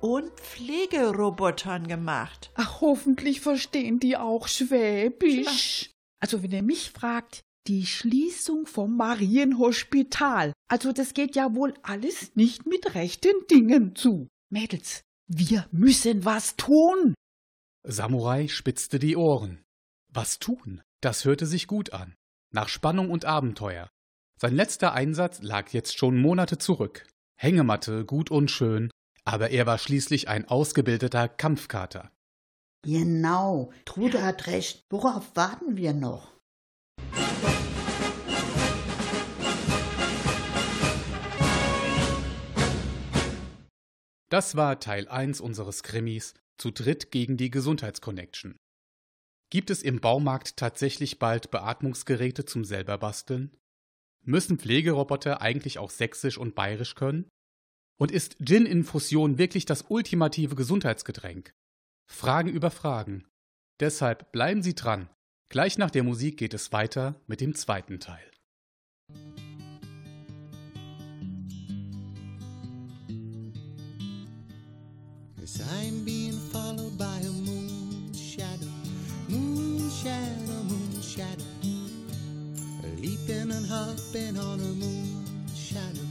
und 0.00 0.30
Pflegerobotern 0.38 1.88
gemacht. 1.88 2.50
Ach, 2.54 2.80
hoffentlich 2.80 3.40
verstehen 3.40 3.98
die 3.98 4.16
auch 4.16 4.46
Schwäbisch. 4.46 5.90
Also, 6.20 6.44
wenn 6.44 6.52
ihr 6.52 6.62
mich 6.62 6.92
fragt, 6.92 7.40
die 7.66 7.86
Schließung 7.86 8.66
vom 8.66 8.96
Marienhospital. 8.96 10.52
Also, 10.68 10.92
das 10.92 11.12
geht 11.12 11.34
ja 11.34 11.56
wohl 11.56 11.74
alles 11.82 12.36
nicht 12.36 12.66
mit 12.66 12.94
rechten 12.94 13.34
Dingen 13.50 13.96
zu. 13.96 14.28
Mädels, 14.48 15.02
wir 15.26 15.66
müssen 15.72 16.24
was 16.24 16.54
tun. 16.54 17.14
Samurai 17.88 18.48
spitzte 18.48 18.98
die 18.98 19.16
Ohren. 19.16 19.64
Was 20.08 20.40
tun? 20.40 20.82
Das 21.00 21.24
hörte 21.24 21.46
sich 21.46 21.68
gut 21.68 21.92
an. 21.92 22.16
Nach 22.50 22.68
Spannung 22.68 23.10
und 23.10 23.24
Abenteuer. 23.24 23.88
Sein 24.40 24.56
letzter 24.56 24.92
Einsatz 24.92 25.40
lag 25.40 25.68
jetzt 25.72 25.96
schon 25.96 26.20
Monate 26.20 26.58
zurück. 26.58 27.06
Hängematte, 27.36 28.04
gut 28.04 28.32
und 28.32 28.50
schön, 28.50 28.90
aber 29.24 29.50
er 29.50 29.66
war 29.66 29.78
schließlich 29.78 30.26
ein 30.28 30.48
ausgebildeter 30.48 31.28
Kampfkater. 31.28 32.10
Genau, 32.82 33.70
Trude 33.84 34.24
hat 34.24 34.48
recht. 34.48 34.84
Worauf 34.90 35.36
warten 35.36 35.76
wir 35.76 35.94
noch? 35.94 36.32
Das 44.28 44.56
war 44.56 44.80
Teil 44.80 45.06
1 45.06 45.40
unseres 45.40 45.84
Krimis 45.84 46.34
Zu 46.58 46.70
dritt 46.70 47.10
gegen 47.10 47.36
die 47.36 47.50
Gesundheitsconnection. 47.50 48.56
Gibt 49.50 49.70
es 49.70 49.82
im 49.82 50.00
Baumarkt 50.00 50.56
tatsächlich 50.56 51.18
bald 51.18 51.50
Beatmungsgeräte 51.50 52.44
zum 52.44 52.64
selberbasteln? 52.64 53.56
Müssen 54.24 54.58
Pflegeroboter 54.58 55.40
eigentlich 55.40 55.78
auch 55.78 55.90
sächsisch 55.90 56.38
und 56.38 56.54
bayerisch 56.54 56.94
können? 56.94 57.28
Und 57.98 58.10
ist 58.10 58.36
Gin-Infusion 58.40 59.38
wirklich 59.38 59.64
das 59.66 59.84
ultimative 59.88 60.56
Gesundheitsgetränk? 60.56 61.52
Fragen 62.10 62.50
über 62.50 62.70
Fragen. 62.70 63.26
Deshalb 63.80 64.32
bleiben 64.32 64.62
Sie 64.62 64.74
dran. 64.74 65.08
Gleich 65.48 65.78
nach 65.78 65.90
der 65.90 66.02
Musik 66.02 66.38
geht 66.38 66.54
es 66.54 66.72
weiter 66.72 67.20
mit 67.26 67.40
dem 67.40 67.54
zweiten 67.54 68.00
Teil. 68.00 68.30
I'm 75.60 76.04
being 76.04 76.25
followed 76.76 76.98
by 76.98 77.18
a 77.18 77.30
moon 77.30 78.12
shadow, 78.12 78.66
moon 79.28 79.90
shadow, 79.90 80.62
moon 80.64 81.00
shadow. 81.00 81.44
Leaping 82.98 83.50
and 83.50 83.66
hopping 83.66 84.38
on 84.38 84.60
a 84.60 84.72
moon 84.82 85.24
shadow, 85.54 86.06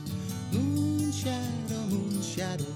moon 0.52 1.12
shadow, 1.12 1.80
moon 1.90 2.22
shadow. 2.22 2.76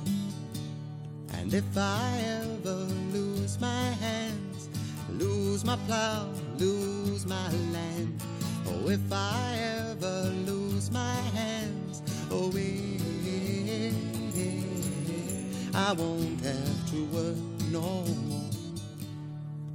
And 1.34 1.54
if 1.54 1.78
I 1.78 2.42
ever 2.42 2.86
lose 3.14 3.60
my 3.60 3.84
hands, 4.02 4.70
lose 5.12 5.64
my 5.64 5.78
plow, 5.88 6.28
lose 6.58 7.26
my 7.26 7.50
land, 7.74 8.22
oh, 8.68 8.90
if 8.90 9.12
I 9.12 9.58
ever 9.80 10.32
lose 10.46 10.92
my 10.92 11.16
hands, 11.34 12.02
oh, 12.32 12.52
I 15.76 15.94
won't 15.94 16.40
have 16.42 16.92
to 16.92 17.06
work 17.06 17.49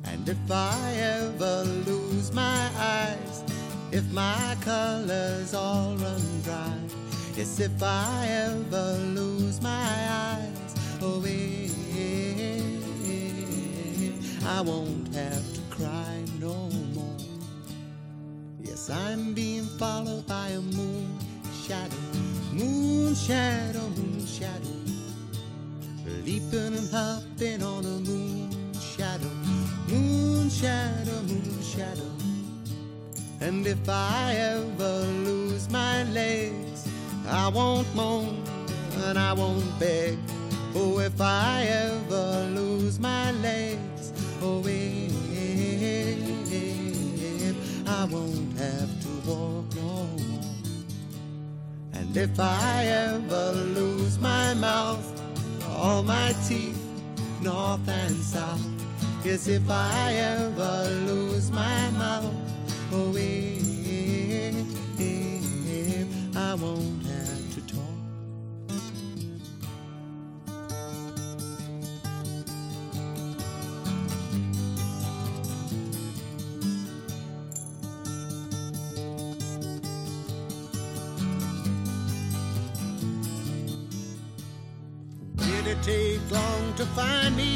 And 0.04 0.28
if 0.28 0.50
I 0.50 0.94
ever 0.96 1.62
lose 1.86 2.32
my 2.32 2.68
eyes, 2.76 3.44
if 3.92 4.04
my 4.12 4.56
colors 4.62 5.54
all 5.54 5.94
run 5.96 6.42
dry, 6.42 6.76
yes, 7.36 7.60
if 7.60 7.80
I 7.80 8.26
ever 8.28 8.98
lose 9.14 9.62
my 9.62 9.86
eyes, 10.10 10.74
oh, 11.02 11.22
eh, 11.24 11.68
I 14.44 14.60
won't 14.60 15.14
have 15.14 15.54
to 15.54 15.60
cry 15.70 16.24
no 16.40 16.68
more. 16.94 17.18
Yes, 18.60 18.90
I'm 18.90 19.34
being 19.34 19.66
followed 19.78 20.26
by 20.26 20.48
a 20.48 20.60
moon 20.60 21.16
shadow, 21.66 21.96
moon 22.52 23.14
shadow, 23.14 23.88
moon 23.90 24.26
shadow, 24.26 24.83
leaping 26.24 26.74
and 26.74 26.90
hopping 26.90 27.62
on 27.62 27.84
a 27.84 27.98
moon 28.08 28.50
shadow, 28.80 29.30
moon 29.88 30.48
shadow, 30.48 31.20
moon 31.22 31.62
shadow. 31.62 32.10
And 33.40 33.66
if 33.66 33.88
I 33.88 34.34
ever 34.36 35.00
lose 35.28 35.68
my 35.70 36.04
legs, 36.04 36.88
I 37.28 37.48
won't 37.48 37.94
moan 37.94 38.42
and 39.04 39.18
I 39.18 39.32
won't 39.34 39.78
beg. 39.78 40.18
Oh, 40.74 40.98
if 40.98 41.20
I 41.20 41.64
ever 41.64 42.48
lose 42.54 42.98
my 42.98 43.30
legs, 43.32 44.12
oh, 44.40 44.62
if 44.66 45.06
I 47.86 48.04
won't 48.06 48.58
have 48.58 48.90
to 49.02 49.08
walk 49.28 49.74
more. 49.76 50.08
And 51.92 52.16
if 52.16 52.40
I 52.40 52.86
ever 52.86 53.53
all 55.84 56.02
my 56.02 56.34
teeth, 56.48 56.82
north 57.42 57.86
and 57.86 58.16
south, 58.16 58.66
yes, 59.22 59.48
if 59.48 59.68
I 59.68 60.14
ever 60.14 60.88
lose 61.04 61.50
my 61.50 61.90
mouth, 61.90 62.32
oh, 62.90 63.12
if 63.14 64.46
I 66.36 66.54
won't 66.54 67.03
find 86.94 87.36
me? 87.36 87.53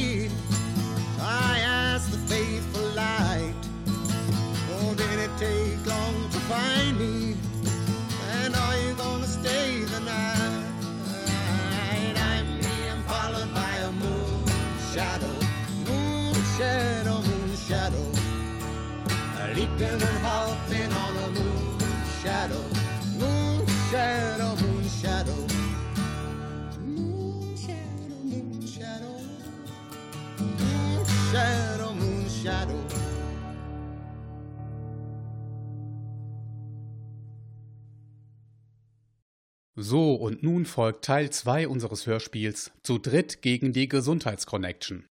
So, 39.81 40.17
und 40.17 40.43
nun 40.43 40.67
folgt 40.67 41.05
Teil 41.05 41.31
2 41.31 41.69
unseres 41.69 42.05
Hörspiels 42.05 42.73
Zu 42.83 42.99
dritt 42.99 43.43
gegen 43.43 43.73
die 43.73 43.89
Gesundheitsconnection. 43.89 45.07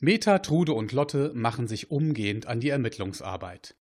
Meta, 0.00 0.40
Trude 0.40 0.72
und 0.72 0.90
Lotte 0.90 1.30
machen 1.36 1.68
sich 1.68 1.92
umgehend 1.92 2.46
an 2.46 2.58
die 2.58 2.70
Ermittlungsarbeit. 2.70 3.76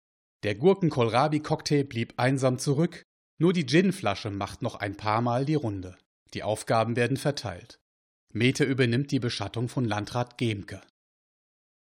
Der 0.43 0.55
Gurken-Kohlrabi-Cocktail 0.55 1.85
blieb 1.85 2.15
einsam 2.17 2.59
zurück, 2.59 3.03
nur 3.39 3.53
die 3.53 3.65
Ginflasche 3.65 4.29
macht 4.29 4.61
noch 4.61 4.75
ein 4.75 4.97
paar 4.97 5.21
Mal 5.21 5.45
die 5.45 5.55
Runde. 5.55 5.97
Die 6.33 6.43
Aufgaben 6.43 6.97
werden 6.97 7.15
verteilt. 7.15 7.79
Meta 8.33 8.65
übernimmt 8.65 9.09
die 9.09 9.19
Beschattung 9.19 9.69
von 9.69 9.85
Landrat 9.85 10.37
Gemke. 10.37 10.81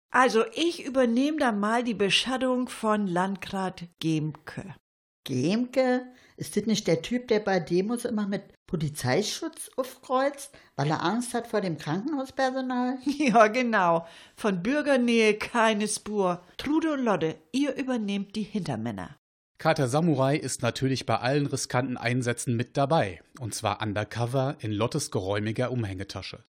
Also 0.10 0.44
ich 0.54 0.84
übernehme 0.84 1.38
dann 1.38 1.62
mal 1.62 1.86
die 1.86 1.94
Beschattung 1.94 2.68
von 2.68 3.08
Landrat 3.08 3.88
Gemke. 4.02 4.76
Gemke? 5.24 6.06
Ist 6.42 6.58
das 6.58 6.66
nicht 6.66 6.88
der 6.88 7.04
Typ, 7.04 7.28
der 7.28 7.40
bei 7.40 7.60
Demos 7.60 8.04
immer 8.04 8.26
mit 8.26 8.42
Polizeischutz 8.66 9.70
aufkreuzt, 9.76 10.50
weil 10.76 10.90
er 10.90 11.04
Angst 11.04 11.36
hat 11.36 11.46
vor 11.46 11.62
dem 11.62 11.78
Krankenhauspersonal? 11.78 12.98
Ja, 13.06 13.46
genau. 13.46 14.08
Von 14.36 14.64
Bürgernähe 14.64 15.36
keine 15.36 15.88
Spur. 15.88 16.42
Trude 16.58 16.94
und 16.94 17.04
Lotte, 17.04 17.36
ihr 17.52 17.76
übernehmt 17.76 18.36
die 18.36 18.42
Hintermänner. 18.42 19.16
Kater 19.60 19.88
Samurai 19.88 20.36
ist 20.36 20.64
natürlich 20.64 21.06
bei 21.06 21.18
allen 21.20 21.46
riskanten 21.46 21.96
Einsätzen 21.96 22.56
mit 22.56 22.76
dabei, 22.76 23.22
und 23.40 23.54
zwar 23.54 23.80
undercover 23.80 24.58
in 24.62 24.72
Lottes 24.72 25.12
geräumiger 25.12 25.72
Umhängetasche. 25.72 26.44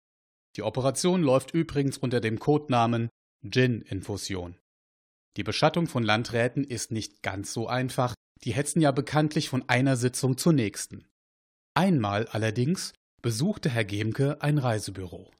Die 0.56 0.63
Operation 0.63 1.21
läuft 1.21 1.54
übrigens 1.54 1.97
unter 1.97 2.21
dem 2.21 2.39
Codenamen 2.39 3.10
Gin-Infusion. 3.43 4.56
Die 5.38 5.44
Beschattung 5.44 5.88
von 5.88 6.04
Landräten 6.04 6.63
ist 6.63 6.91
nicht 6.91 7.24
ganz 7.24 7.54
so 7.54 7.67
einfach, 7.67 8.13
die 8.44 8.54
hetzen 8.54 8.82
ja 8.82 8.91
bekanntlich 8.91 9.50
von 9.50 9.67
einer 9.70 9.96
Sitzung 9.96 10.38
zur 10.38 10.54
nächsten. 10.54 11.06
Einmal 11.74 12.28
allerdings 12.28 12.94
besuchte 13.22 13.70
Herr 13.70 13.86
Gemke 13.86 14.41
ein 14.41 14.58
Reisebüro. 14.58 15.32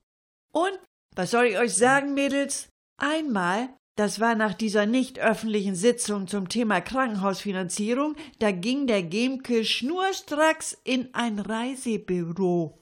Und, 0.54 0.80
was 1.16 1.32
soll 1.32 1.46
ich 1.46 1.58
euch 1.58 1.74
sagen, 1.74 2.14
Mädels? 2.14 2.70
Einmal, 2.98 3.70
das 3.98 4.20
war 4.20 4.36
nach 4.36 4.54
dieser 4.54 4.86
nicht 4.86 5.20
öffentlichen 5.20 5.76
Sitzung 5.76 6.28
zum 6.28 6.48
Thema 6.48 6.80
Krankenhausfinanzierung, 6.80 8.16
da 8.40 8.52
ging 8.52 8.88
der 8.88 9.04
Gemke 9.04 9.66
schnurstracks 9.66 10.78
in 10.84 11.14
ein 11.14 11.40
Reisebüro. 11.40 12.80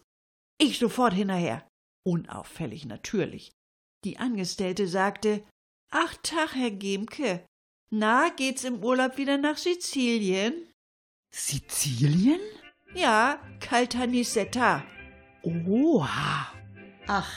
Ich 0.62 0.78
sofort 0.78 1.13
hinterher. 1.13 1.65
Unauffällig 2.06 2.86
natürlich. 2.86 3.52
Die 4.04 4.17
Angestellte 4.17 4.88
sagte, 4.88 5.43
Ach 5.91 6.13
Tag, 6.21 6.54
Herr 6.54 6.69
Gemke. 6.69 7.43
Na, 7.89 8.30
geht's 8.36 8.63
im 8.63 8.84
Urlaub 8.84 9.17
wieder 9.17 9.39
nach 9.39 9.58
Sizilien? 9.58 10.54
Sizilien? 11.32 12.39
Ja, 12.93 13.39
Caltanissetta. 13.60 14.84
Oha. 15.41 16.54
Ach, 17.08 17.32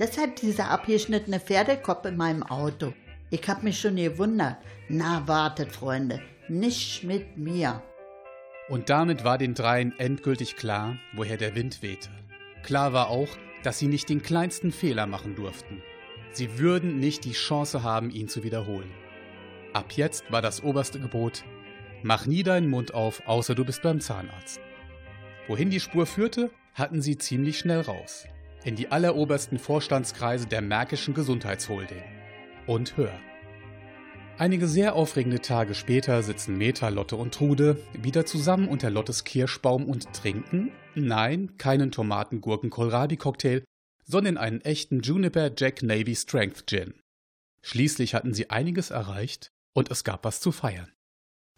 deshalb 0.00 0.34
dieser 0.34 0.70
abgeschnittene 0.70 1.38
Pferdekopf 1.38 2.04
in 2.06 2.16
meinem 2.16 2.42
Auto. 2.42 2.92
Ich 3.30 3.48
hab 3.48 3.62
mich 3.62 3.78
schon 3.80 3.94
gewundert. 3.94 4.56
Na, 4.88 5.28
wartet, 5.28 5.70
Freunde, 5.70 6.20
nicht 6.48 7.04
mit 7.04 7.36
mir. 7.36 7.84
Und 8.68 8.90
damit 8.90 9.22
war 9.22 9.38
den 9.38 9.54
dreien 9.54 9.96
endgültig 10.00 10.56
klar, 10.56 10.96
woher 11.14 11.36
der 11.36 11.54
Wind 11.54 11.82
wehte. 11.82 12.10
Klar 12.64 12.92
war 12.92 13.10
auch, 13.10 13.28
dass 13.62 13.78
sie 13.78 13.86
nicht 13.86 14.08
den 14.08 14.22
kleinsten 14.22 14.72
Fehler 14.72 15.06
machen 15.06 15.36
durften. 15.36 15.84
Sie 16.36 16.58
würden 16.58 17.00
nicht 17.00 17.24
die 17.24 17.32
Chance 17.32 17.82
haben, 17.82 18.10
ihn 18.10 18.28
zu 18.28 18.42
wiederholen. 18.42 18.90
Ab 19.72 19.92
jetzt 19.92 20.30
war 20.30 20.42
das 20.42 20.62
oberste 20.62 21.00
Gebot, 21.00 21.46
mach 22.02 22.26
nie 22.26 22.42
deinen 22.42 22.68
Mund 22.68 22.92
auf, 22.92 23.22
außer 23.26 23.54
du 23.54 23.64
bist 23.64 23.80
beim 23.80 24.00
Zahnarzt. 24.00 24.60
Wohin 25.48 25.70
die 25.70 25.80
Spur 25.80 26.04
führte, 26.04 26.50
hatten 26.74 27.00
sie 27.00 27.16
ziemlich 27.16 27.58
schnell 27.58 27.80
raus. 27.80 28.26
In 28.64 28.76
die 28.76 28.92
allerobersten 28.92 29.58
Vorstandskreise 29.58 30.46
der 30.46 30.60
Märkischen 30.60 31.14
Gesundheitsholding. 31.14 32.02
Und 32.66 32.98
hör. 32.98 33.18
Einige 34.36 34.66
sehr 34.66 34.94
aufregende 34.94 35.40
Tage 35.40 35.72
später 35.72 36.22
sitzen 36.22 36.58
Meta, 36.58 36.90
Lotte 36.90 37.16
und 37.16 37.32
Trude 37.32 37.80
wieder 37.94 38.26
zusammen 38.26 38.68
unter 38.68 38.90
Lottes 38.90 39.24
Kirschbaum 39.24 39.86
und 39.86 40.12
trinken, 40.12 40.70
nein, 40.94 41.56
keinen 41.56 41.92
Tomaten-Gurken-Kohlrabi-Cocktail, 41.92 43.62
sondern 44.06 44.38
einen 44.38 44.60
echten 44.60 45.00
Juniper 45.00 45.50
Jack 45.56 45.82
Navy 45.82 46.14
Strength 46.14 46.66
Gin. 46.66 46.94
Schließlich 47.62 48.14
hatten 48.14 48.32
sie 48.32 48.50
einiges 48.50 48.90
erreicht 48.90 49.50
und 49.74 49.90
es 49.90 50.04
gab 50.04 50.24
was 50.24 50.40
zu 50.40 50.52
feiern. 50.52 50.90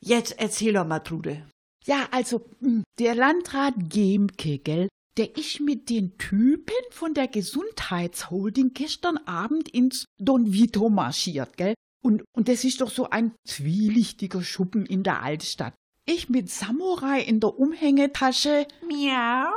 Jetzt 0.01 0.39
erzähl 0.39 0.73
doch 0.73 0.87
mal, 0.87 1.01
Trude. 1.01 1.47
Ja, 1.85 2.09
also 2.11 2.45
hm, 2.61 2.85
der 2.99 3.15
Landrat 3.15 3.75
Gemke, 3.91 4.59
gell, 4.59 4.89
der 5.17 5.37
ist 5.37 5.61
mit 5.61 5.91
den 5.91 6.17
Typen 6.17 6.75
von 6.91 7.13
der 7.13 7.29
Gesundheitsholding 7.29 8.73
gestern 8.73 9.19
Abend 9.27 9.69
ins 9.69 10.05
Don 10.19 10.53
Vito 10.53 10.89
marschiert, 10.89 11.57
gell? 11.57 11.75
Und, 12.01 12.23
und 12.33 12.49
das 12.49 12.65
ist 12.65 12.81
doch 12.81 12.91
so 12.91 13.11
ein 13.11 13.35
zwielichtiger 13.45 14.43
Schuppen 14.43 14.87
in 14.87 15.03
der 15.03 15.23
Altstadt. 15.23 15.75
Ich 16.07 16.29
mit 16.29 16.49
Samurai 16.49 17.21
in 17.21 17.41
der 17.41 17.59
Umhängetasche. 17.59 18.67
Miau. 18.89 19.53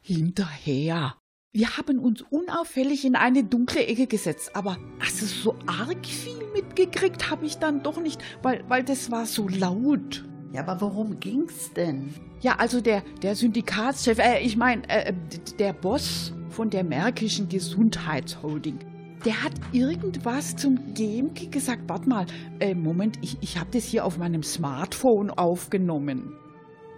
Hinterher. 0.00 1.18
Wir 1.52 1.76
haben 1.76 1.98
uns 1.98 2.22
unauffällig 2.30 3.04
in 3.04 3.16
eine 3.16 3.42
dunkle 3.42 3.84
Ecke 3.84 4.06
gesetzt, 4.06 4.52
aber 4.54 4.76
also 5.00 5.26
so 5.26 5.56
arg 5.66 6.06
viel 6.06 6.46
mitgekriegt 6.54 7.28
habe 7.28 7.44
ich 7.44 7.56
dann 7.56 7.82
doch 7.82 8.00
nicht, 8.00 8.22
weil, 8.40 8.62
weil 8.68 8.84
das 8.84 9.10
war 9.10 9.26
so 9.26 9.48
laut. 9.48 10.24
Ja, 10.52 10.60
aber 10.64 10.80
worum 10.80 11.18
ging's 11.18 11.72
denn? 11.72 12.14
Ja, 12.40 12.54
also 12.58 12.80
der, 12.80 13.02
der 13.22 13.34
Syndikatschef, 13.34 14.20
äh, 14.20 14.38
ich 14.38 14.56
meine, 14.56 14.88
äh, 14.88 15.12
der 15.58 15.72
Boss 15.72 16.32
von 16.50 16.70
der 16.70 16.84
Märkischen 16.84 17.48
Gesundheitsholding, 17.48 18.78
der 19.24 19.42
hat 19.42 19.54
irgendwas 19.72 20.54
zum 20.54 20.94
Gemke 20.94 21.48
gesagt. 21.48 21.82
Warte 21.88 22.08
mal, 22.08 22.26
äh, 22.60 22.76
Moment, 22.76 23.18
ich, 23.22 23.38
ich 23.40 23.58
habe 23.58 23.70
das 23.72 23.86
hier 23.86 24.04
auf 24.04 24.18
meinem 24.18 24.44
Smartphone 24.44 25.30
aufgenommen. 25.30 26.32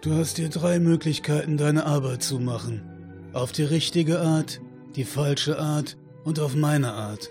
Du 0.02 0.12
hast 0.12 0.36
dir 0.36 0.50
drei 0.50 0.78
Möglichkeiten, 0.78 1.56
deine 1.56 1.86
Arbeit 1.86 2.22
zu 2.22 2.38
machen. 2.38 2.91
Auf 3.33 3.53
die 3.53 3.62
richtige 3.62 4.21
Art, 4.21 4.61
die 4.95 5.05
falsche 5.05 5.59
Art 5.59 5.97
und 6.25 6.38
auf 6.38 6.55
meine 6.55 6.92
Art. 6.92 7.31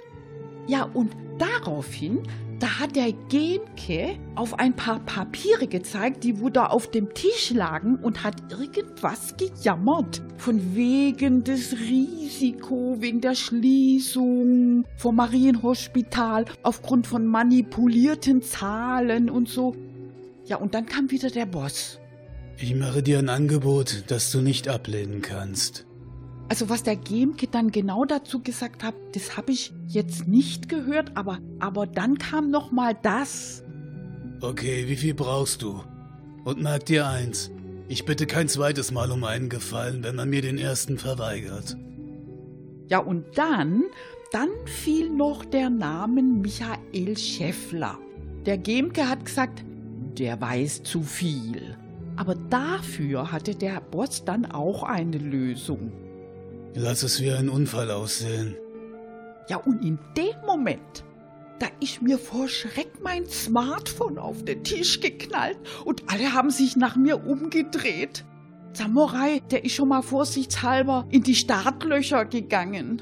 Ja, 0.68 0.84
und 0.84 1.12
daraufhin, 1.38 2.24
da 2.60 2.80
hat 2.80 2.96
der 2.96 3.12
Gemke 3.30 4.18
auf 4.36 4.58
ein 4.60 4.76
paar 4.76 5.00
Papiere 5.00 5.68
gezeigt, 5.68 6.24
die 6.24 6.40
wo 6.40 6.50
da 6.50 6.68
auf 6.68 6.90
dem 6.90 7.14
Tisch 7.14 7.52
lagen 7.52 7.98
und 7.98 8.24
hat 8.24 8.52
irgendwas 8.52 9.36
gejammert. 9.38 10.22
Von 10.38 10.76
wegen 10.76 11.44
des 11.44 11.74
Risiko, 11.74 12.98
wegen 13.00 13.22
der 13.22 13.36
Schließung 13.36 14.86
vom 14.98 15.16
Marienhospital, 15.16 16.46
aufgrund 16.64 17.06
von 17.06 17.26
manipulierten 17.26 18.42
Zahlen 18.42 19.30
und 19.30 19.50
so. 19.50 19.76
Ja, 20.46 20.58
und 20.58 20.74
dann 20.74 20.86
kam 20.86 21.12
wieder 21.12 21.30
der 21.30 21.46
Boss. 21.46 22.00
Ich 22.58 22.76
mache 22.76 23.02
dir 23.02 23.20
ein 23.20 23.30
Angebot, 23.30 24.04
das 24.08 24.32
du 24.32 24.42
nicht 24.42 24.68
ablehnen 24.68 25.22
kannst. 25.22 25.86
Also 26.52 26.68
was 26.68 26.84
der 26.84 26.98
Gemke 26.98 27.48
dann 27.48 27.72
genau 27.72 28.04
dazu 28.04 28.42
gesagt 28.42 28.84
hat, 28.84 28.94
das 29.14 29.38
habe 29.38 29.54
ich 29.54 29.72
jetzt 29.88 30.28
nicht 30.28 30.68
gehört, 30.68 31.16
aber, 31.16 31.40
aber 31.60 31.88
dann 31.88 32.18
kam 32.18 32.52
noch 32.52 32.74
mal 32.74 32.94
das. 32.94 33.64
Okay, 34.42 34.84
wie 34.90 34.98
viel 34.98 35.14
brauchst 35.14 35.62
du? 35.62 35.82
Und 36.44 36.62
merk 36.62 36.88
dir 36.88 37.08
eins, 37.08 37.52
ich 37.88 38.04
bitte 38.04 38.26
kein 38.26 38.50
zweites 38.50 38.92
Mal 38.92 39.12
um 39.12 39.24
einen 39.24 39.48
Gefallen, 39.48 40.04
wenn 40.04 40.18
man 40.18 40.30
mir 40.30 40.42
den 40.42 40.58
ersten 40.58 40.98
verweigert. 40.98 41.78
Ja, 42.90 43.00
und 43.00 43.24
dann, 43.36 43.84
dann 44.34 44.50
fiel 44.66 45.10
noch 45.10 45.46
der 45.46 45.70
Name 45.70 46.22
Michael 46.22 47.18
Schäffler. 47.18 47.98
Der 48.46 48.58
Gemke 48.58 49.08
hat 49.08 49.24
gesagt, 49.24 49.64
der 50.18 50.42
weiß 50.42 50.84
zu 50.84 51.02
viel. 51.02 51.78
Aber 52.18 52.36
dafür 52.36 53.32
hatte 53.32 53.56
der 53.56 53.80
Boss 53.80 54.26
dann 54.26 54.52
auch 54.52 54.84
eine 54.84 55.18
Lösung. 55.18 55.94
Lass 56.76 57.04
es 57.04 57.22
wie 57.22 57.32
ein 57.32 57.50
Unfall 57.50 57.92
aussehen. 57.92 58.56
Ja, 59.50 59.58
und 59.58 59.84
in 59.84 60.00
dem 60.16 60.36
Moment, 60.46 61.04
da 61.60 61.68
ist 61.82 62.02
mir 62.02 62.18
vor 62.18 62.48
Schreck 62.48 63.02
mein 63.02 63.28
Smartphone 63.28 64.18
auf 64.18 64.44
den 64.46 64.64
Tisch 64.64 65.02
geknallt 65.02 65.58
und 65.84 66.04
alle 66.08 66.34
haben 66.34 66.50
sich 66.50 66.78
nach 66.78 66.96
mir 66.96 67.26
umgedreht. 67.26 68.24
Samurai, 68.74 69.42
der 69.52 69.66
ist 69.66 69.74
schon 69.74 69.90
mal 69.90 70.02
vorsichtshalber 70.02 71.06
in 71.10 71.24
die 71.24 71.36
Startlöcher 71.36 72.24
gegangen. 72.24 73.02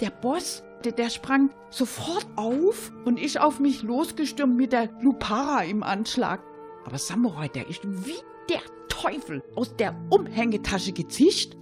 Der 0.00 0.10
Boss, 0.10 0.62
der, 0.84 0.92
der 0.92 1.10
sprang 1.10 1.50
sofort 1.68 2.26
auf 2.36 2.90
und 3.04 3.20
ist 3.20 3.38
auf 3.38 3.60
mich 3.60 3.82
losgestürmt 3.82 4.56
mit 4.56 4.72
der 4.72 4.88
Lupara 5.02 5.62
im 5.64 5.82
Anschlag. 5.82 6.40
Aber 6.86 6.96
Samurai, 6.96 7.48
der 7.48 7.68
ist 7.68 7.82
wie 7.84 8.18
der 8.48 8.60
Teufel 9.06 9.40
aus 9.54 9.76
der 9.76 9.94
Umhängetasche 10.10 10.90
gezischt 10.90 11.56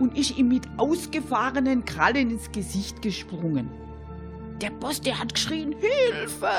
und 0.00 0.18
ist 0.18 0.36
ihm 0.36 0.48
mit 0.48 0.66
ausgefahrenen 0.78 1.84
Krallen 1.84 2.32
ins 2.32 2.50
Gesicht 2.50 3.02
gesprungen. 3.02 3.70
Der 4.60 4.70
Boss, 4.70 5.00
der 5.00 5.16
hat 5.20 5.34
geschrien, 5.34 5.76
Hilfe, 5.78 6.50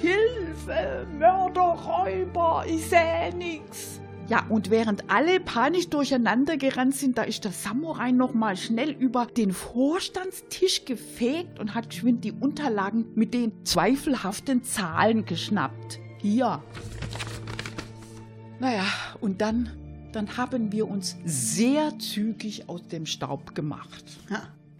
Hilfe, 0.00 1.04
Mörder, 1.18 1.76
Räuber, 1.84 2.64
ich 2.68 2.86
seh 2.86 3.32
nix. 3.36 4.00
Ja, 4.28 4.46
und 4.48 4.70
während 4.70 5.10
alle 5.10 5.40
panisch 5.40 5.88
durcheinander 5.88 6.56
gerannt 6.56 6.94
sind, 6.94 7.18
da 7.18 7.22
ist 7.22 7.44
der 7.44 7.50
Samurai 7.50 8.12
nochmal 8.12 8.56
schnell 8.56 8.90
über 8.90 9.26
den 9.26 9.50
Vorstandstisch 9.50 10.84
gefegt 10.84 11.58
und 11.58 11.74
hat 11.74 11.90
geschwind 11.90 12.22
die 12.22 12.32
Unterlagen 12.32 13.06
mit 13.16 13.34
den 13.34 13.64
zweifelhaften 13.64 14.62
Zahlen 14.62 15.24
geschnappt. 15.24 15.98
Hier. 16.18 16.62
Naja, 18.60 18.84
und 19.20 19.40
dann, 19.40 19.70
dann 20.12 20.36
haben 20.36 20.72
wir 20.72 20.88
uns 20.88 21.16
sehr 21.24 21.98
zügig 21.98 22.68
aus 22.68 22.86
dem 22.88 23.06
Staub 23.06 23.54
gemacht. 23.54 24.04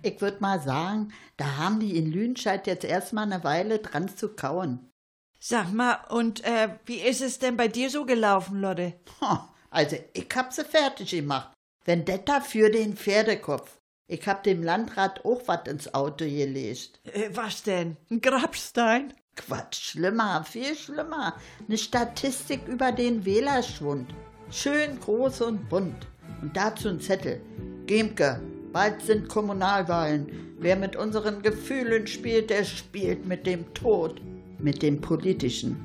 Ich 0.02 0.20
würde 0.20 0.38
mal 0.40 0.60
sagen, 0.60 1.12
da 1.36 1.56
haben 1.58 1.80
die 1.80 1.96
in 1.96 2.10
Lüdenscheid 2.10 2.66
jetzt 2.66 2.84
erstmal 2.84 3.24
eine 3.30 3.44
Weile 3.44 3.78
dran 3.78 4.08
zu 4.08 4.30
kauen. 4.30 4.90
Sag 5.40 5.72
mal, 5.72 5.98
und 6.10 6.42
äh, 6.44 6.70
wie 6.86 6.96
ist 6.98 7.20
es 7.20 7.38
denn 7.38 7.56
bei 7.56 7.68
dir 7.68 7.90
so 7.90 8.04
gelaufen, 8.04 8.60
Lotte? 8.60 8.94
Ha, 9.20 9.54
Also, 9.70 9.96
ich 10.12 10.26
hab 10.34 10.52
sie 10.52 10.64
fertig 10.64 11.10
gemacht. 11.10 11.52
Vendetta 11.84 12.40
für 12.40 12.70
den 12.70 12.96
Pferdekopf. 12.96 13.78
Ich 14.08 14.26
hab 14.26 14.42
dem 14.42 14.62
Landrat 14.62 15.24
auch 15.24 15.42
was 15.46 15.68
ins 15.68 15.94
Auto 15.94 16.24
gelegt. 16.24 17.00
Äh, 17.12 17.30
was 17.32 17.62
denn? 17.62 17.96
Ein 18.10 18.20
Grabstein? 18.20 19.14
Quatsch, 19.38 19.92
schlimmer, 19.92 20.44
viel 20.44 20.74
schlimmer. 20.74 21.34
Eine 21.66 21.78
Statistik 21.78 22.66
über 22.66 22.92
den 22.92 23.24
Wählerschwund. 23.24 24.12
Schön 24.50 24.98
groß 25.00 25.42
und 25.42 25.68
bunt. 25.68 26.06
Und 26.42 26.56
dazu 26.56 26.88
ein 26.88 27.00
Zettel. 27.00 27.40
Gemke, 27.86 28.42
bald 28.72 29.00
sind 29.00 29.28
Kommunalwahlen. 29.28 30.56
Wer 30.58 30.76
mit 30.76 30.96
unseren 30.96 31.40
Gefühlen 31.42 32.06
spielt, 32.06 32.50
der 32.50 32.64
spielt 32.64 33.26
mit 33.26 33.46
dem 33.46 33.72
Tod. 33.74 34.20
Mit 34.58 34.82
dem 34.82 35.00
politischen. 35.00 35.76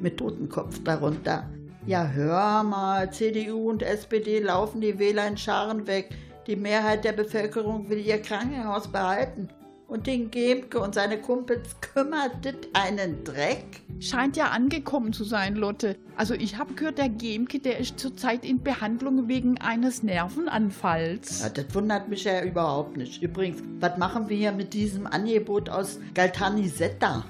Mit 0.00 0.18
Totenkopf 0.18 0.82
darunter. 0.84 1.50
Ja, 1.86 2.06
hör 2.06 2.62
mal, 2.62 3.12
CDU 3.12 3.70
und 3.70 3.82
SPD 3.82 4.38
laufen 4.38 4.80
die 4.80 4.98
Wähler 4.98 5.26
in 5.26 5.36
Scharen 5.36 5.86
weg. 5.86 6.10
Die 6.46 6.56
Mehrheit 6.56 7.04
der 7.04 7.12
Bevölkerung 7.12 7.88
will 7.90 7.98
ihr 7.98 8.22
Krankenhaus 8.22 8.86
behalten. 8.88 9.48
Und 9.90 10.06
den 10.06 10.30
Gemke 10.30 10.78
und 10.78 10.94
seine 10.94 11.20
Kumpels 11.20 11.74
kümmert 11.80 12.44
das 12.44 12.54
einen 12.74 13.24
Dreck? 13.24 13.82
Scheint 13.98 14.36
ja 14.36 14.50
angekommen 14.50 15.12
zu 15.12 15.24
sein, 15.24 15.56
Lotte. 15.56 15.96
Also 16.16 16.34
ich 16.34 16.58
habe 16.58 16.74
gehört, 16.74 16.98
der 16.98 17.08
Gemke, 17.08 17.58
der 17.58 17.78
ist 17.78 17.98
zurzeit 17.98 18.44
in 18.44 18.62
Behandlung 18.62 19.26
wegen 19.26 19.58
eines 19.58 20.04
Nervenanfalls. 20.04 21.40
Ja, 21.42 21.48
das 21.48 21.74
wundert 21.74 22.08
mich 22.08 22.22
ja 22.22 22.40
überhaupt 22.44 22.96
nicht. 22.96 23.20
Übrigens, 23.20 23.64
was 23.80 23.98
machen 23.98 24.28
wir 24.28 24.36
hier 24.36 24.52
mit 24.52 24.74
diesem 24.74 25.08
Angebot 25.08 25.68
aus 25.68 25.98
Galtanisetta? 26.14 27.24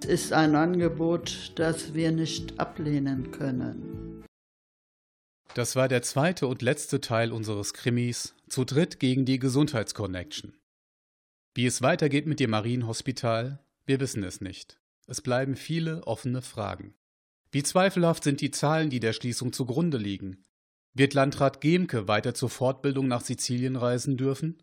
Es 0.00 0.06
ist 0.08 0.32
ein 0.32 0.56
Angebot, 0.56 1.52
das 1.54 1.94
wir 1.94 2.10
nicht 2.10 2.58
ablehnen 2.58 3.30
können. 3.30 4.24
Das 5.54 5.76
war 5.76 5.86
der 5.86 6.02
zweite 6.02 6.48
und 6.48 6.62
letzte 6.62 7.00
Teil 7.00 7.30
unseres 7.30 7.74
Krimis 7.74 8.34
Zu 8.48 8.64
dritt 8.64 8.98
gegen 8.98 9.24
die 9.24 9.38
Gesundheitsconnection. 9.38 10.52
Wie 11.54 11.66
es 11.66 11.82
weitergeht 11.82 12.26
mit 12.26 12.40
dem 12.40 12.50
Marienhospital, 12.50 13.58
wir 13.84 14.00
wissen 14.00 14.24
es 14.24 14.40
nicht. 14.40 14.80
Es 15.06 15.20
bleiben 15.20 15.54
viele 15.54 16.06
offene 16.06 16.40
Fragen. 16.40 16.94
Wie 17.50 17.62
zweifelhaft 17.62 18.24
sind 18.24 18.40
die 18.40 18.50
Zahlen, 18.50 18.88
die 18.88 19.00
der 19.00 19.12
Schließung 19.12 19.52
zugrunde 19.52 19.98
liegen? 19.98 20.44
Wird 20.94 21.12
Landrat 21.12 21.60
Gemke 21.60 22.08
weiter 22.08 22.32
zur 22.32 22.48
Fortbildung 22.48 23.06
nach 23.06 23.20
Sizilien 23.20 23.76
reisen 23.76 24.16
dürfen? 24.16 24.62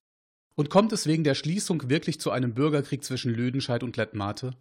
Und 0.55 0.71
kommt 0.71 0.91
es 0.91 1.05
wegen 1.05 1.23
der 1.23 1.35
Schließung 1.35 1.89
wirklich 1.89 2.19
zu 2.19 2.31
einem 2.31 2.55
Bürgerkrieg 2.55 3.03
zwischen 3.03 3.33
Lüdenscheid 3.33 3.83
und 3.83 3.95
Lettmate? 3.95 4.57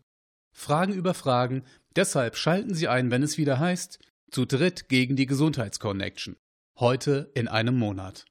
Fragen 0.52 0.92
über 0.92 1.14
Fragen, 1.14 1.64
deshalb 1.96 2.36
schalten 2.36 2.74
Sie 2.74 2.88
ein, 2.88 3.10
wenn 3.10 3.22
es 3.22 3.38
wieder 3.38 3.58
heißt, 3.58 4.00
zu 4.30 4.44
dritt 4.44 4.90
gegen 4.90 5.16
die 5.16 5.26
Gesundheitsconnection. 5.26 6.36
Heute 6.78 7.30
in 7.34 7.48
einem 7.48 7.78
Monat. 7.78 8.26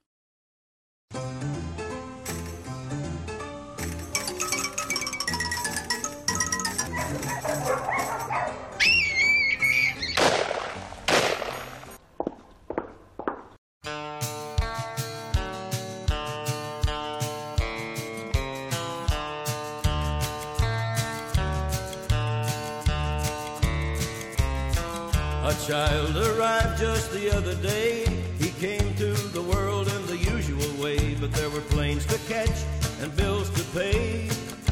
Child 25.67 26.15
arrived 26.15 26.79
just 26.79 27.11
the 27.11 27.29
other 27.35 27.53
day. 27.55 28.05
He 28.39 28.51
came 28.51 28.93
to 28.95 29.11
the 29.33 29.41
world 29.41 29.89
in 29.89 30.05
the 30.05 30.15
usual 30.15 30.71
way, 30.81 31.13
but 31.15 31.33
there 31.33 31.49
were 31.49 31.59
planes 31.59 32.05
to 32.05 32.17
catch 32.29 32.63
and 33.01 33.13
bills 33.17 33.49
to 33.49 33.63
pay. 33.77 34.29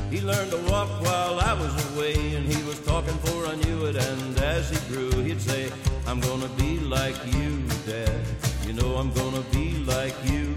He 0.09 0.21
learned 0.21 0.51
to 0.51 0.57
walk 0.71 0.87
while 1.01 1.41
I 1.41 1.53
was 1.53 1.73
away, 1.91 2.35
and 2.35 2.47
he 2.47 2.63
was 2.63 2.79
talking 2.79 3.17
for 3.25 3.45
I 3.45 3.55
knew 3.55 3.87
it. 3.87 3.97
And 3.97 4.39
as 4.39 4.69
he 4.69 4.77
grew, 4.93 5.11
he'd 5.21 5.41
say, 5.41 5.69
I'm 6.07 6.21
gonna 6.21 6.47
be 6.55 6.79
like 6.79 7.17
you, 7.25 7.61
Dad. 7.85 8.21
You 8.65 8.71
know 8.71 8.95
I'm 8.95 9.11
gonna 9.11 9.43
be 9.51 9.75
like 9.83 10.15
you. 10.23 10.55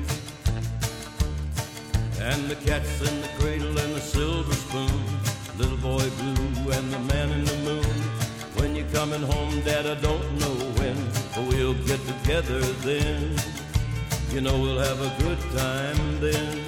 And 2.20 2.48
the 2.48 2.58
cat's 2.64 3.00
in 3.00 3.20
the 3.22 3.30
cradle 3.40 3.76
and 3.76 3.92
the 3.96 4.00
silver 4.00 4.54
spoon, 4.54 5.02
little 5.56 5.78
boy 5.78 6.08
blue 6.20 6.70
and 6.76 6.92
the 6.92 7.00
man 7.10 7.28
in 7.32 7.44
the 7.44 7.56
moon. 7.64 8.17
When 8.58 8.74
you're 8.74 8.90
coming 8.92 9.22
home, 9.22 9.60
Dad, 9.60 9.86
I 9.86 9.94
don't 10.00 10.38
know 10.38 10.54
when, 10.78 11.48
we'll 11.48 11.74
get 11.86 12.00
together 12.06 12.60
then. 12.82 13.36
You 14.32 14.40
know 14.40 14.60
we'll 14.60 14.78
have 14.78 15.00
a 15.00 15.22
good 15.22 15.38
time 15.56 16.20
then. 16.20 16.64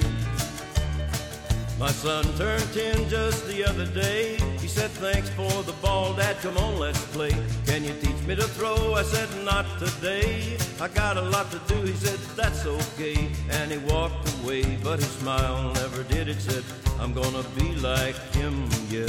My 1.80 1.90
son 1.90 2.24
turned 2.36 2.72
10 2.74 3.08
just 3.08 3.46
the 3.48 3.64
other 3.64 3.86
day. 3.86 4.36
He 4.60 4.68
said, 4.68 4.90
Thanks 4.90 5.30
for 5.30 5.62
the 5.62 5.72
ball, 5.80 6.12
Dad. 6.12 6.36
Come 6.42 6.58
on, 6.58 6.78
let's 6.78 7.02
play. 7.06 7.34
Can 7.64 7.84
you 7.84 7.94
teach 8.02 8.22
me 8.26 8.36
to 8.36 8.42
throw? 8.42 8.92
I 8.94 9.02
said, 9.02 9.28
Not 9.46 9.64
today. 9.78 10.58
I 10.78 10.88
got 10.88 11.16
a 11.16 11.22
lot 11.22 11.50
to 11.52 11.58
do. 11.68 11.80
He 11.80 11.94
said, 11.94 12.18
That's 12.36 12.66
okay. 12.66 13.30
And 13.50 13.72
he 13.72 13.78
walked 13.78 14.28
away, 14.42 14.76
but 14.84 14.98
his 14.98 15.10
smile 15.10 15.72
never 15.72 16.02
did. 16.02 16.28
It 16.28 16.42
said, 16.42 16.64
I'm 16.98 17.14
gonna 17.14 17.44
be 17.56 17.74
like 17.76 18.16
him, 18.34 18.68
yeah. 18.90 19.08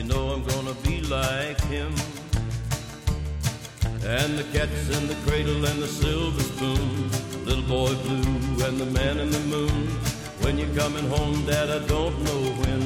You 0.00 0.06
know 0.06 0.30
I'm 0.30 0.42
gonna 0.44 0.72
be 0.82 1.02
like 1.02 1.60
him. 1.64 1.92
And 4.02 4.38
the 4.38 4.46
cat's 4.50 4.88
in 4.96 5.06
the 5.08 5.16
cradle 5.26 5.62
and 5.66 5.82
the 5.82 5.88
silver 5.88 6.40
spoon. 6.40 7.10
Little 7.44 7.64
boy 7.64 7.94
blue 7.96 8.64
and 8.66 8.78
the 8.80 8.86
man 8.86 9.18
in 9.18 9.30
the 9.30 9.40
moon. 9.40 9.88
When 10.40 10.56
you're 10.56 10.74
coming 10.74 11.06
home, 11.10 11.44
Dad, 11.44 11.68
I 11.68 11.86
don't 11.86 12.18
know 12.24 12.40
when. 12.62 12.80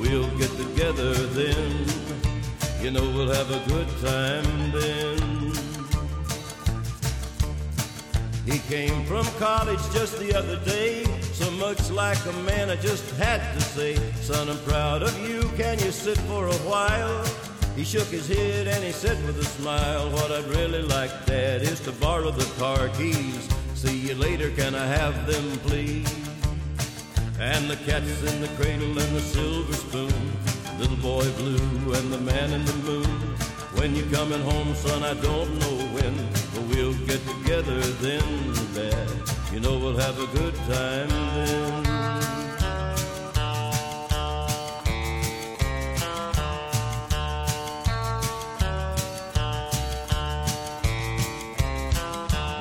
We'll 0.00 0.30
get 0.38 0.56
together 0.58 1.12
then. 1.12 1.86
You 2.80 2.92
know 2.92 3.02
we'll 3.02 3.34
have 3.34 3.50
a 3.50 3.68
good 3.68 3.88
time 4.00 4.70
then. 4.70 5.52
He 8.46 8.60
came 8.72 9.04
from 9.06 9.26
college 9.40 9.82
just 9.92 10.20
the 10.20 10.38
other 10.38 10.60
day. 10.64 11.04
So 11.40 11.50
much 11.52 11.90
like 11.90 12.22
a 12.26 12.32
man, 12.44 12.68
I 12.68 12.76
just 12.76 13.16
had 13.16 13.40
to 13.54 13.60
say, 13.62 13.96
Son, 14.20 14.50
I'm 14.50 14.58
proud 14.58 15.02
of 15.02 15.26
you. 15.26 15.40
Can 15.56 15.78
you 15.78 15.90
sit 15.90 16.18
for 16.28 16.46
a 16.46 16.60
while? 16.68 17.24
He 17.74 17.82
shook 17.82 18.08
his 18.08 18.28
head 18.28 18.68
and 18.68 18.84
he 18.84 18.92
said 18.92 19.16
with 19.24 19.38
a 19.38 19.44
smile, 19.44 20.10
What 20.10 20.30
I'd 20.30 20.44
really 20.48 20.82
like, 20.82 21.24
Dad, 21.24 21.62
is 21.62 21.80
to 21.80 21.92
borrow 21.92 22.30
the 22.30 22.44
car 22.60 22.88
keys. 22.90 23.48
See 23.72 23.96
you 23.96 24.16
later, 24.16 24.50
can 24.50 24.74
I 24.74 24.84
have 24.84 25.26
them, 25.26 25.58
please? 25.60 26.14
And 27.40 27.70
the 27.70 27.76
cat's 27.86 28.22
in 28.30 28.42
the 28.42 28.48
cradle 28.58 28.98
and 28.98 29.16
the 29.16 29.22
silver 29.22 29.72
spoon. 29.72 30.12
Little 30.78 30.98
boy 30.98 31.24
blue 31.38 31.94
and 31.94 32.12
the 32.12 32.20
man 32.20 32.52
in 32.52 32.66
the 32.66 32.76
moon. 32.84 33.18
When 33.80 33.96
you're 33.96 34.12
coming 34.12 34.42
home, 34.42 34.74
son, 34.74 35.02
I 35.02 35.14
don't 35.14 35.58
know 35.58 35.76
when, 35.96 36.14
but 36.52 36.64
we'll 36.68 36.92
get 37.06 37.26
together 37.26 37.80
then, 38.04 38.52
Dad. 38.74 39.39
You 39.52 39.58
know 39.58 39.76
we'll 39.78 39.96
have 39.96 40.16
a 40.16 40.26
good 40.28 40.54
time 40.54 41.08
then. 41.08 41.82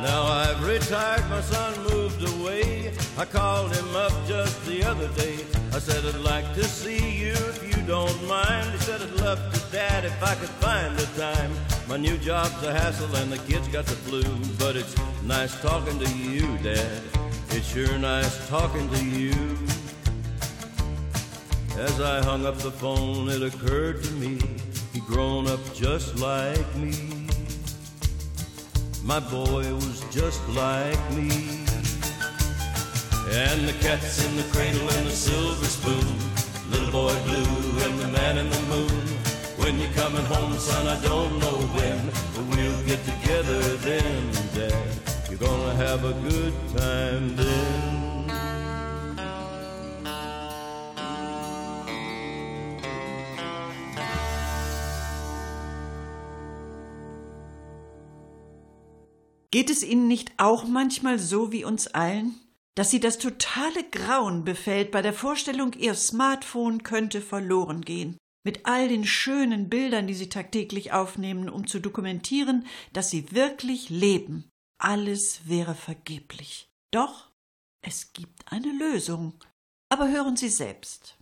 Now 0.01 0.23
I've 0.23 0.63
retired, 0.65 1.29
my 1.29 1.41
son 1.41 1.83
moved 1.91 2.23
away. 2.39 2.91
I 3.19 3.25
called 3.25 3.71
him 3.75 3.95
up 3.95 4.11
just 4.27 4.65
the 4.65 4.83
other 4.83 5.09
day. 5.09 5.45
I 5.71 5.77
said, 5.77 6.03
I'd 6.03 6.21
like 6.21 6.55
to 6.55 6.63
see 6.63 7.17
you 7.17 7.33
if 7.33 7.63
you 7.69 7.78
don't 7.89 8.27
mind. 8.27 8.71
He 8.71 8.77
said, 8.77 9.01
I'd 9.01 9.19
love 9.19 9.39
to, 9.51 9.71
Dad, 9.71 10.05
if 10.05 10.21
I 10.21 10.35
could 10.35 10.55
find 10.61 10.95
the 10.95 11.07
time. 11.19 11.51
My 11.87 11.97
new 11.97 12.17
job's 12.17 12.61
a 12.63 12.71
hassle 12.71 13.15
and 13.15 13.31
the 13.31 13.39
kids 13.51 13.67
got 13.67 13.87
the 13.87 13.95
flu. 13.95 14.21
But 14.59 14.75
it's 14.75 14.95
nice 15.23 15.59
talking 15.59 15.97
to 15.97 16.09
you, 16.15 16.45
Dad. 16.59 17.01
It's 17.49 17.67
sure 17.73 17.97
nice 17.97 18.47
talking 18.47 18.87
to 18.91 19.03
you. 19.03 19.33
As 21.79 21.99
I 21.99 22.23
hung 22.23 22.45
up 22.45 22.57
the 22.57 22.69
phone, 22.71 23.27
it 23.27 23.41
occurred 23.41 24.03
to 24.03 24.11
me 24.11 24.37
he'd 24.93 25.05
grown 25.05 25.47
up 25.47 25.59
just 25.73 26.19
like 26.19 26.75
me. 26.75 26.93
My 29.03 29.19
boy 29.19 29.65
was 29.73 30.05
just 30.11 30.47
like 30.49 31.03
me. 31.17 31.65
And 33.31 33.67
the 33.67 33.75
cat's 33.81 34.23
in 34.23 34.35
the 34.35 34.47
cradle 34.51 34.87
and 34.91 35.07
the 35.07 35.11
silver 35.11 35.65
spoon. 35.65 36.28
Little 36.71 36.91
boy 36.91 37.15
blue 37.25 37.83
and 37.85 37.99
the 37.99 38.07
man 38.07 38.37
in 38.37 38.49
the 38.49 38.61
moon. 38.73 39.03
When 39.57 39.79
you're 39.79 39.91
coming 39.93 40.25
home, 40.25 40.53
son, 40.57 40.87
I 40.87 40.99
don't 41.01 41.39
know 41.39 41.57
when, 41.77 41.99
but 42.33 42.45
we'll 42.55 42.81
get 42.85 43.03
together 43.05 43.59
then, 43.77 44.31
Dad. 44.55 44.73
You're 45.29 45.39
gonna 45.39 45.75
have 45.75 46.05
a 46.05 46.13
good 46.29 46.53
time 46.75 47.35
then. 47.35 48.09
Geht 59.51 59.71
es 59.71 59.83
Ihnen 59.83 60.07
nicht 60.07 60.31
auch 60.37 60.65
manchmal 60.65 61.17
so 61.17 61.51
wie 61.51 61.63
uns 61.63 61.87
allen, 61.87 62.35
dass 62.79 62.91
Sie 62.91 63.01
das 63.01 63.17
totale 63.17 63.83
Grauen 63.89 64.45
befällt 64.45 64.91
bei 64.91 65.01
der 65.01 65.11
Vorstellung, 65.11 65.73
Ihr 65.73 65.95
Smartphone 65.95 66.81
könnte 66.81 67.19
verloren 67.19 67.81
gehen, 67.81 68.17
mit 68.45 68.65
all 68.65 68.87
den 68.87 69.05
schönen 69.05 69.67
Bildern, 69.67 70.07
die 70.07 70.13
Sie 70.13 70.29
tagtäglich 70.29 70.93
aufnehmen, 70.93 71.49
um 71.49 71.67
zu 71.67 71.81
dokumentieren, 71.81 72.65
dass 72.93 73.09
Sie 73.09 73.33
wirklich 73.33 73.89
leben. 73.89 74.49
Alles 74.77 75.41
wäre 75.45 75.75
vergeblich. 75.75 76.69
Doch 76.91 77.29
es 77.81 78.13
gibt 78.13 78.49
eine 78.49 78.71
Lösung. 78.71 79.33
Aber 79.89 80.07
hören 80.07 80.37
Sie 80.37 80.47
selbst. 80.47 81.17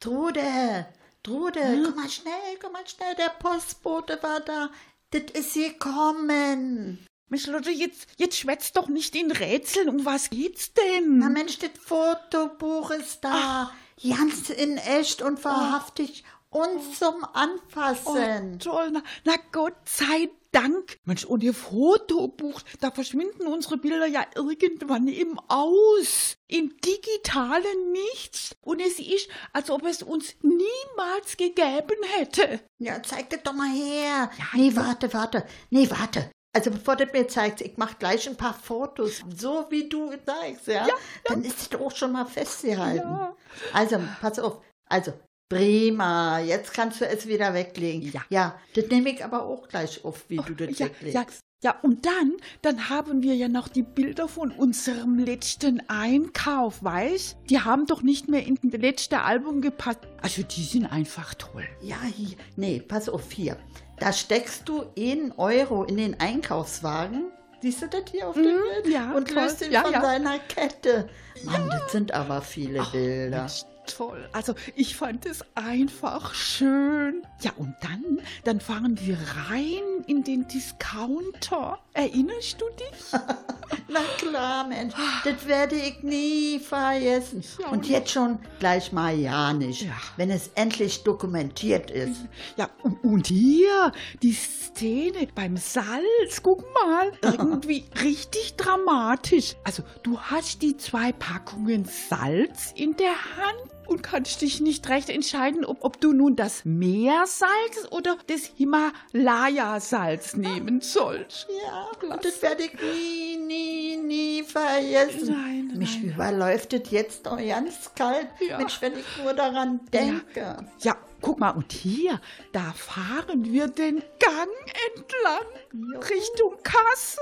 Trude, 0.00 0.86
Trude, 1.22 1.82
komm 1.82 1.96
mal 1.96 2.10
schnell, 2.10 2.58
komm 2.60 2.72
mal 2.72 2.86
schnell, 2.86 3.14
der 3.14 3.30
Postbote 3.30 4.22
war 4.22 4.40
da. 4.40 4.70
Das 5.12 5.30
ist 5.32 5.54
gekommen. 5.54 7.05
Mensch, 7.28 7.46
Lotte, 7.46 7.70
jetzt, 7.70 8.06
jetzt 8.18 8.38
schwätzt 8.38 8.76
doch 8.76 8.88
nicht 8.88 9.16
in 9.16 9.32
Rätseln. 9.32 9.88
Um 9.88 10.04
was 10.04 10.30
geht's 10.30 10.72
denn? 10.72 11.18
Na 11.18 11.28
Mensch, 11.28 11.58
das 11.58 11.70
Fotobuch 11.80 12.90
ist 12.92 13.24
da. 13.24 13.72
Ganz 14.02 14.50
in 14.50 14.76
echt 14.76 15.22
und 15.22 15.42
wahrhaftig 15.44 16.22
und 16.50 16.94
zum 16.94 17.24
Anfassen. 17.32 18.54
Oh, 18.54 18.58
toll, 18.58 18.90
na, 18.92 19.02
na 19.24 19.34
Gott 19.52 19.76
sei 19.84 20.30
Dank. 20.52 20.98
Mensch, 21.04 21.24
und 21.24 21.42
Ihr 21.42 21.52
Fotobuch, 21.52 22.62
da 22.80 22.90
verschwinden 22.90 23.46
unsere 23.46 23.76
Bilder 23.76 24.06
ja 24.06 24.24
irgendwann 24.34 25.08
im 25.08 25.38
Aus. 25.48 26.36
Im 26.46 26.74
digitalen 26.80 27.92
Nichts. 27.92 28.56
Und 28.62 28.80
es 28.80 28.98
ist, 28.98 29.28
als 29.52 29.68
ob 29.70 29.84
es 29.84 30.02
uns 30.02 30.36
niemals 30.42 31.36
gegeben 31.36 31.98
hätte. 32.16 32.60
Ja, 32.78 33.02
zeig 33.02 33.30
das 33.30 33.42
doch 33.42 33.52
mal 33.52 33.68
her. 33.68 34.30
nee, 34.54 34.74
warte, 34.74 35.12
warte. 35.12 35.44
Nee, 35.70 35.90
warte. 35.90 36.30
Also 36.56 36.70
bevor 36.70 36.96
du 36.96 37.04
mir 37.12 37.28
zeigst, 37.28 37.60
ich 37.60 37.76
mach 37.76 37.98
gleich 37.98 38.26
ein 38.26 38.34
paar 38.34 38.54
Fotos, 38.54 39.22
so 39.36 39.66
wie 39.68 39.90
du 39.90 40.10
zeigst, 40.24 40.68
ja? 40.68 40.86
Dann 41.26 41.44
ist 41.44 41.70
es 41.74 41.78
auch 41.78 41.94
schon 41.94 42.12
mal 42.12 42.24
festgehalten. 42.24 43.06
Ja. 43.10 43.36
Also, 43.74 43.98
pass 44.22 44.38
auf. 44.38 44.62
Also, 44.88 45.12
prima. 45.50 46.40
Jetzt 46.40 46.72
kannst 46.72 47.02
du 47.02 47.06
es 47.06 47.26
wieder 47.26 47.52
weglegen. 47.52 48.10
Ja. 48.10 48.22
Ja, 48.30 48.58
das 48.74 48.86
nehme 48.86 49.10
ich 49.10 49.22
aber 49.22 49.44
auch 49.44 49.68
gleich 49.68 50.02
auf, 50.02 50.24
wie 50.28 50.38
du 50.38 50.54
das 50.54 50.78
Ja, 50.78 50.86
weglegst. 50.86 51.14
ja, 51.14 51.26
ja, 51.62 51.76
und 51.82 52.06
dann, 52.06 52.32
dann 52.62 52.88
haben 52.88 53.22
wir 53.22 53.34
ja 53.34 53.48
noch 53.48 53.68
die 53.68 53.82
Bilder 53.82 54.26
von 54.26 54.50
unserem 54.50 55.18
letzten 55.18 55.82
Einkauf, 55.90 56.82
weißt? 56.82 57.36
Die 57.50 57.60
haben 57.60 57.84
doch 57.86 58.00
nicht 58.00 58.28
mehr 58.28 58.46
in 58.46 58.58
das 58.62 58.80
letzte 58.80 59.20
Album 59.20 59.60
gepasst. 59.60 60.00
Also 60.22 60.42
die 60.42 60.62
sind 60.64 60.86
einfach 60.86 61.34
toll. 61.34 61.68
Ja, 61.82 62.00
hier. 62.02 62.38
Nee, 62.56 62.80
pass 62.80 63.10
auf, 63.10 63.30
hier. 63.30 63.58
Da 63.98 64.12
steckst 64.12 64.68
du 64.68 64.84
einen 64.98 65.32
Euro 65.32 65.84
in 65.84 65.96
den 65.96 66.20
Einkaufswagen. 66.20 67.24
Siehst 67.62 67.80
du 67.82 67.88
das 67.88 68.02
hier 68.10 68.28
auf 68.28 68.34
dem 68.34 68.44
Mhm, 68.44 68.60
Bild? 68.82 68.94
ja, 68.94 69.12
Und 69.12 69.28
toll. 69.28 69.42
löst 69.42 69.62
ihn 69.62 69.72
Ja, 69.72 69.82
von 69.82 69.92
ja. 69.92 70.02
seiner 70.02 70.38
Kette. 70.40 71.08
Mann, 71.44 71.68
das 71.70 71.92
sind 71.92 72.12
aber 72.12 72.42
viele 72.42 72.84
Bilder. 72.92 73.38
Mensch, 73.40 73.62
toll. 73.86 74.28
Also 74.32 74.54
ich 74.74 74.96
fand 74.96 75.26
es 75.26 75.44
einfach 75.54 76.34
schön. 76.34 77.22
Ja, 77.40 77.52
und 77.56 77.74
dann, 77.82 78.20
dann 78.44 78.60
fahren 78.60 78.98
wir 79.00 79.16
rein 79.50 80.04
in 80.06 80.24
den 80.24 80.46
Discounter. 80.48 81.78
Erinnerst 81.92 82.60
du 82.60 82.64
dich? 82.70 83.12
Na 83.88 84.00
klar, 84.18 84.66
Mensch, 84.66 84.94
das 85.24 85.46
werde 85.46 85.76
ich 85.76 86.02
nie 86.02 86.58
vergessen. 86.58 87.42
Ja, 87.60 87.68
Und 87.68 87.86
jetzt 87.88 88.10
schon 88.10 88.38
gleich 88.58 88.92
mal 88.92 89.14
ja 89.16 89.52
nicht, 89.52 89.82
Ja. 89.82 89.94
wenn 90.16 90.30
es 90.30 90.48
endlich 90.54 91.02
dokumentiert 91.04 91.90
ist. 91.90 92.20
Ja, 92.56 92.68
und, 92.82 93.02
und 93.04 93.26
hier, 93.28 93.92
die 94.22 94.32
Szene 94.32 95.28
beim 95.34 95.56
Salz, 95.56 96.42
guck 96.42 96.64
mal, 96.74 97.12
irgendwie 97.22 97.84
richtig 98.02 98.56
dramatisch. 98.56 99.54
Also, 99.64 99.82
du 100.02 100.18
hast 100.20 100.62
die 100.62 100.76
zwei 100.76 101.12
Packungen 101.12 101.84
Salz 101.84 102.72
in 102.74 102.96
der 102.96 103.10
Hand 103.36 103.75
und 103.86 104.02
kannst 104.02 104.42
dich 104.42 104.60
nicht 104.60 104.88
recht 104.88 105.08
entscheiden, 105.10 105.64
ob, 105.64 105.84
ob 105.84 106.00
du 106.00 106.12
nun 106.12 106.36
das 106.36 106.64
Meersalz 106.64 107.86
oder 107.90 108.16
das 108.26 108.50
Himalaya-Salz 108.56 110.34
nehmen 110.36 110.80
sollst. 110.80 111.46
Ja, 111.64 111.88
und 112.14 112.24
das 112.24 112.42
werde 112.42 112.64
ich 112.64 112.72
nie, 112.74 113.36
nie, 113.36 113.96
nie 113.96 114.42
vergessen. 114.42 115.28
Nein, 115.32 115.72
Mich 115.78 116.00
nein. 116.02 116.14
überläuft 116.14 116.72
es 116.72 116.90
jetzt 116.90 117.26
doch 117.26 117.38
ganz 117.38 117.90
kalt, 117.94 118.28
Ja. 118.40 118.58
Mensch, 118.58 118.80
wenn 118.80 118.92
ich 118.98 119.04
nur 119.22 119.32
daran 119.34 119.80
denke. 119.92 120.58
Ja, 120.80 120.96
guck 121.20 121.38
mal, 121.38 121.50
und 121.50 121.72
hier, 121.72 122.20
da 122.52 122.72
fahren 122.76 123.44
wir 123.52 123.68
den 123.68 124.02
Gang 124.18 124.48
entlang 124.94 126.00
Richtung 126.00 126.54
Kasse. 126.62 127.20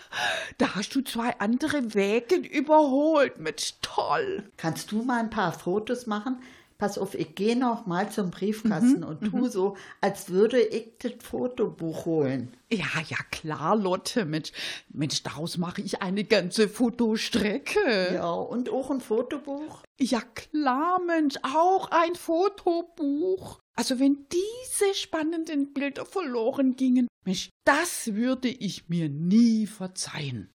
Da 0.58 0.74
hast 0.74 0.94
du 0.94 1.02
zwei 1.02 1.38
andere 1.38 1.94
Wegen 1.94 2.44
überholt. 2.44 3.38
Mensch, 3.38 3.74
toll. 3.82 4.44
Kannst 4.56 4.90
du 4.92 5.02
mal 5.02 5.20
ein 5.20 5.30
paar 5.30 5.52
Fotos 5.52 6.06
machen? 6.06 6.38
Pass 6.78 6.98
auf, 6.98 7.14
ich 7.14 7.34
gehe 7.34 7.56
noch 7.58 7.86
mal 7.86 8.10
zum 8.10 8.30
Briefkasten 8.30 9.00
Mhm, 9.00 9.06
und 9.06 9.20
tu 9.22 9.48
so, 9.48 9.78
als 10.02 10.28
würde 10.28 10.60
ich 10.60 10.88
das 10.98 11.12
Fotobuch 11.20 12.04
holen. 12.04 12.54
Ja, 12.70 12.84
ja, 13.08 13.16
klar, 13.30 13.76
Lotte. 13.76 14.26
Mensch, 14.26 14.52
Mensch 14.90 15.22
daraus 15.22 15.56
mache 15.56 15.80
ich 15.80 16.02
eine 16.02 16.24
ganze 16.24 16.68
Fotostrecke. 16.68 18.12
Ja, 18.14 18.30
und 18.30 18.68
auch 18.68 18.90
ein 18.90 19.00
Fotobuch? 19.00 19.82
Ja, 19.98 20.20
klar, 20.34 21.00
Mensch, 21.00 21.36
auch 21.42 21.90
ein 21.90 22.14
Fotobuch. 22.14 23.60
Also 23.78 24.00
wenn 24.00 24.26
diese 24.32 24.94
spannenden 24.94 25.74
Bilder 25.74 26.06
verloren 26.06 26.76
gingen, 26.76 27.08
Mensch, 27.26 27.50
das 27.64 28.14
würde 28.14 28.48
ich 28.48 28.88
mir 28.88 29.10
nie 29.10 29.66
verzeihen. 29.66 30.50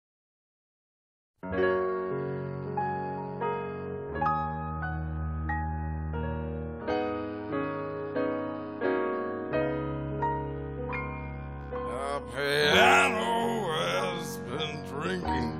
Piano 12.35 13.69
has 13.73 14.37
been 14.39 14.85
drinking. 14.91 15.53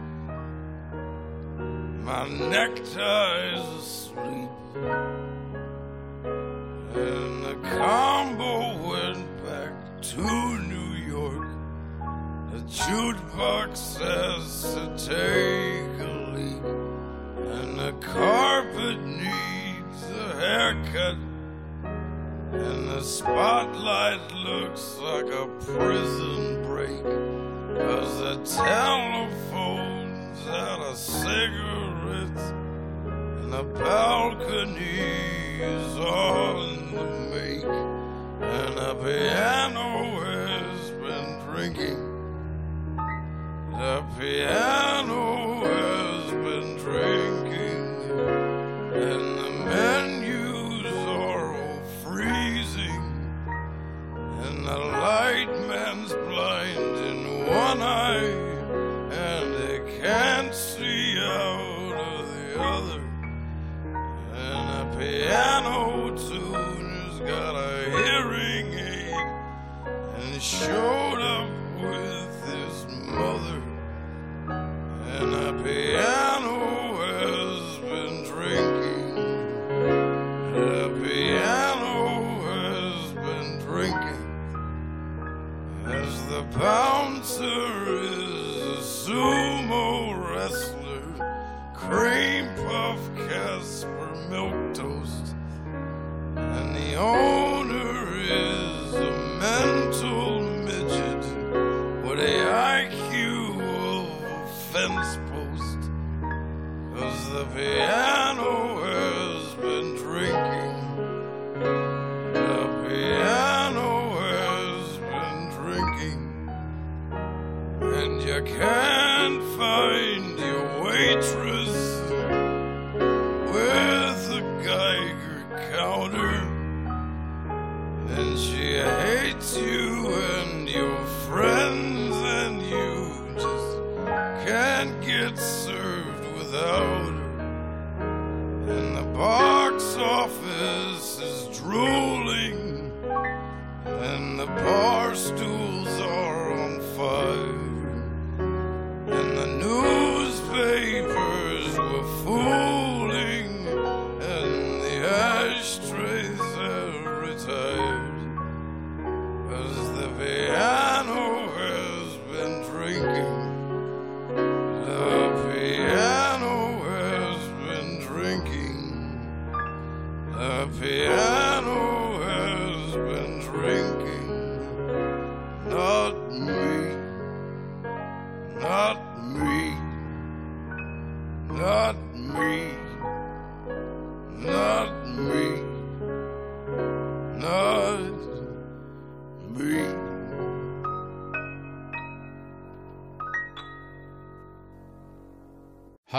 My 2.05 2.29
necktie 2.29 3.55
is 3.55 3.76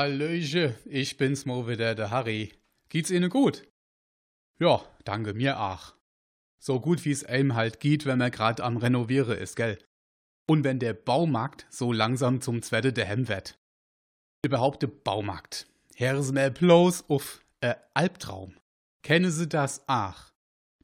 Hallöche, 0.08 0.74
ich 0.86 1.18
bin's 1.18 1.46
mal 1.46 1.68
wieder, 1.68 1.94
der 1.94 2.12
Harry. 2.12 2.54
Geht's 2.88 3.12
Ihnen 3.12 3.30
gut? 3.30 3.68
Ja, 4.58 4.82
danke 5.04 5.34
mir 5.34 5.60
auch. 5.60 5.96
So 6.60 6.80
gut 6.80 7.04
wie's 7.04 7.26
einem 7.26 7.56
halt 7.56 7.82
geht, 7.82 8.06
wenn 8.06 8.18
man 8.18 8.32
grad 8.32 8.62
am 8.62 8.78
Renoviere 8.78 9.36
ist, 9.36 9.58
gell? 9.58 9.78
Und 10.48 10.64
wenn 10.64 10.80
der 10.80 10.94
Baumarkt 10.94 11.68
so 11.70 11.92
langsam 11.92 12.40
zum 12.40 12.62
Zwette 12.62 12.94
der 12.94 13.04
Hemm 13.04 13.28
wird. 13.28 13.60
Überhaupt 14.46 14.82
der 14.82 14.88
Baumarkt. 14.88 15.68
Herr 15.94 16.18
ist 16.18 16.32
mir 16.32 16.52
bloß 16.52 17.10
auf 17.10 17.44
äh, 17.60 17.76
Albtraum. 17.94 18.56
Kennen 19.04 19.30
Sie 19.30 19.50
das 19.50 19.90
auch? 19.90 20.32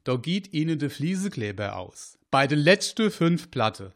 Da 0.02 0.16
geht 0.16 0.52
Ihnen 0.52 0.78
de 0.78 0.90
Fliesekleber 0.90 1.76
aus. 1.76 2.18
Bei 2.30 2.46
de 2.46 2.58
letzte 2.58 3.10
fünf 3.10 3.50
Platte. 3.50 3.94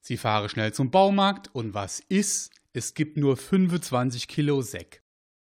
Sie 0.00 0.16
fahren 0.16 0.48
schnell 0.48 0.72
zum 0.72 0.90
Baumarkt 0.90 1.54
und 1.54 1.74
was 1.74 2.00
ist? 2.00 2.50
Es 2.74 2.94
gibt 2.94 3.18
nur 3.18 3.36
25 3.36 4.28
Kilo 4.28 4.62
Säck. 4.62 5.02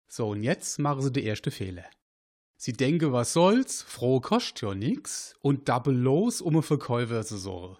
So, 0.06 0.28
und 0.28 0.42
jetzt 0.42 0.78
machen 0.78 1.00
Sie 1.00 1.10
den 1.10 1.24
erste 1.24 1.50
Fehler. 1.50 1.86
Sie 2.58 2.74
denken, 2.74 3.10
was 3.12 3.32
soll's, 3.32 3.80
froh 3.80 4.20
kostet 4.20 4.60
ja 4.60 4.74
nix 4.74 5.34
und 5.40 5.66
double 5.66 5.94
los, 5.94 6.42
um 6.42 6.56
einen 6.56 6.62
Verkäufer 6.62 7.24
zu 7.24 7.38
suchen. 7.38 7.78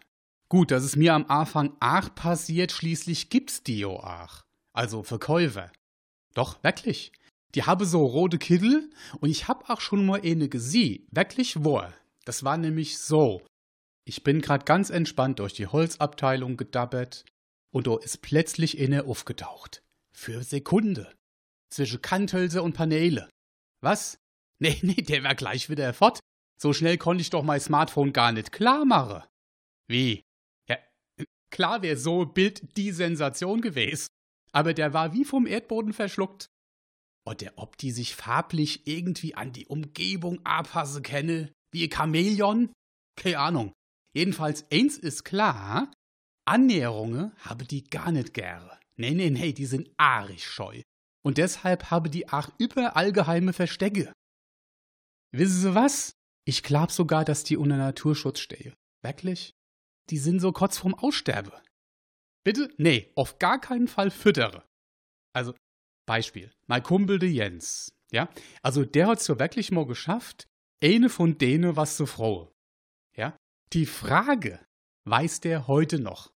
Gut, 0.48 0.70
das 0.70 0.84
ist 0.84 0.96
mir 0.96 1.12
am 1.12 1.26
Anfang 1.26 1.76
auch 1.80 2.14
passiert, 2.14 2.72
schließlich 2.72 3.28
gibt's 3.28 3.62
die 3.62 3.80
jo 3.80 3.96
auch. 3.96 4.42
Also 4.72 5.02
Verkäufer. 5.02 5.70
Doch, 6.32 6.62
wirklich. 6.64 7.12
Die 7.54 7.64
habe 7.64 7.84
so 7.84 8.06
rote 8.06 8.38
Kittel 8.38 8.90
und 9.20 9.28
ich 9.28 9.48
hab 9.48 9.68
auch 9.68 9.82
schon 9.82 10.06
mal 10.06 10.22
eine 10.22 10.48
gesehen. 10.48 11.06
Wirklich 11.10 11.62
wahr. 11.62 11.92
Das 12.24 12.42
war 12.42 12.56
nämlich 12.56 12.98
so. 12.98 13.42
Ich 14.06 14.24
bin 14.24 14.40
grad 14.40 14.64
ganz 14.64 14.88
entspannt 14.88 15.40
durch 15.40 15.52
die 15.52 15.66
Holzabteilung 15.66 16.56
gedabbert 16.56 17.24
Und 17.76 17.86
da 17.86 17.98
ist 17.98 18.22
plötzlich 18.22 18.78
inne 18.78 19.04
aufgetaucht. 19.04 19.82
Für 20.10 20.42
Sekunde. 20.42 21.14
Zwischen 21.68 22.00
Kanthölzer 22.00 22.62
und 22.62 22.72
Paneele. 22.72 23.28
Was? 23.82 24.18
Nee, 24.58 24.78
nee, 24.80 24.94
der 24.94 25.22
war 25.22 25.34
gleich 25.34 25.68
wieder 25.68 25.92
fort. 25.92 26.18
So 26.58 26.72
schnell 26.72 26.96
konnte 26.96 27.20
ich 27.20 27.28
doch 27.28 27.42
mein 27.42 27.60
Smartphone 27.60 28.14
gar 28.14 28.32
nicht 28.32 28.50
klar 28.50 28.86
machen. 28.86 29.22
Wie? 29.86 30.22
Ja, 30.66 30.78
klar 31.50 31.82
wäre 31.82 31.98
so 31.98 32.24
Bild 32.24 32.78
die 32.78 32.92
Sensation 32.92 33.60
gewesen. 33.60 34.08
Aber 34.52 34.72
der 34.72 34.94
war 34.94 35.12
wie 35.12 35.26
vom 35.26 35.46
Erdboden 35.46 35.92
verschluckt. 35.92 36.46
Oder 37.26 37.52
ob 37.56 37.76
die 37.76 37.90
sich 37.90 38.16
farblich 38.16 38.86
irgendwie 38.86 39.34
an 39.34 39.52
die 39.52 39.66
Umgebung 39.66 40.40
anpassen 40.46 41.02
kenne, 41.02 41.52
wie 41.72 41.84
ein 41.84 41.92
Chamäleon? 41.92 42.72
Keine 43.16 43.38
Ahnung. 43.38 43.72
Jedenfalls 44.14 44.64
eins 44.72 44.96
ist 44.96 45.24
klar, 45.24 45.92
Annäherungen 46.46 47.32
habe 47.40 47.64
die 47.64 47.84
gar 47.84 48.12
nicht 48.12 48.32
gerne. 48.32 48.78
Nee, 48.96 49.12
nee, 49.12 49.30
nee, 49.30 49.52
die 49.52 49.66
sind 49.66 49.90
arisch 49.96 50.44
scheu. 50.44 50.82
Und 51.24 51.38
deshalb 51.38 51.90
habe 51.90 52.08
die 52.08 52.28
auch 52.28 52.48
überall 52.58 53.12
geheime 53.12 53.52
Verstecke. 53.52 54.12
Wissen 55.32 55.60
Sie 55.60 55.74
was? 55.74 56.12
Ich 56.46 56.62
glaub 56.62 56.92
sogar, 56.92 57.24
dass 57.24 57.42
die 57.42 57.56
unter 57.56 57.76
Naturschutz 57.76 58.38
stehe. 58.38 58.74
Wirklich? 59.02 59.52
Die 60.10 60.18
sind 60.18 60.38
so 60.40 60.52
kurz 60.52 60.78
vorm 60.78 60.94
Aussterbe. 60.94 61.60
Bitte? 62.44 62.72
Nee, 62.78 63.10
auf 63.16 63.40
gar 63.40 63.60
keinen 63.60 63.88
Fall 63.88 64.12
füttere. 64.12 64.64
Also, 65.32 65.52
Beispiel. 66.06 66.52
Mein 66.68 66.84
Kumpel 66.84 67.18
de 67.18 67.28
Jens. 67.28 67.92
Ja? 68.12 68.28
Also, 68.62 68.84
der 68.84 69.08
hat's 69.08 69.24
so 69.24 69.40
wirklich 69.40 69.72
mal 69.72 69.84
geschafft, 69.84 70.46
eine 70.80 71.10
von 71.10 71.38
denen 71.38 71.74
was 71.74 71.96
zu 71.96 72.06
frohe. 72.06 72.52
Ja? 73.16 73.36
Die 73.72 73.86
Frage 73.86 74.64
weiß 75.06 75.40
der 75.40 75.66
heute 75.66 75.98
noch. 75.98 76.35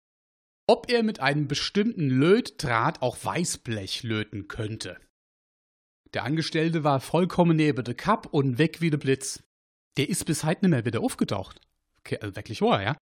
Ob 0.70 0.88
er 0.88 1.02
mit 1.02 1.18
einem 1.18 1.48
bestimmten 1.48 2.08
Lötdraht 2.08 3.02
auch 3.02 3.16
Weißblech 3.24 4.04
löten 4.04 4.46
könnte. 4.46 5.00
Der 6.14 6.22
Angestellte 6.22 6.84
war 6.84 7.00
vollkommen 7.00 7.56
neben 7.56 7.82
der 7.82 7.96
Kapp 7.96 8.26
und 8.26 8.58
weg 8.58 8.80
wie 8.80 8.90
der 8.90 8.98
Blitz. 8.98 9.42
Der 9.96 10.08
ist 10.08 10.26
bis 10.26 10.44
heute 10.44 10.66
nicht 10.66 10.70
mehr 10.70 10.84
wieder 10.84 11.00
aufgetaucht. 11.00 11.60
Okay, 11.98 12.18
also 12.20 12.36
wirklich 12.36 12.62
wahr, 12.62 12.84
ja? 12.84 12.96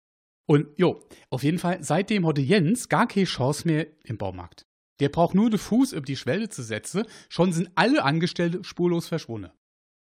Und 0.47 0.80
jo, 0.80 1.05
auf 1.30 1.43
jeden 1.43 1.59
Fall, 1.59 1.84
seitdem 1.84 2.26
hatte 2.26 2.39
Jens 2.39 2.88
gar 2.88 3.05
keine 3.05 3.26
Chance 3.26 3.68
mehr 3.68 3.88
im 4.05 4.18
Baumarkt. 4.18 4.65
Der 5.01 5.09
braucht 5.09 5.36
nur 5.36 5.49
den 5.49 5.59
Fuß 5.59 5.91
über 5.91 6.05
die 6.05 6.15
Schwelle 6.15 6.47
zu 6.47 6.63
setzen, 6.63 7.03
schon 7.28 7.51
sind 7.51 7.72
alle 7.76 8.05
Angestellte 8.05 8.63
spurlos 8.63 9.09
verschwunden. 9.09 9.51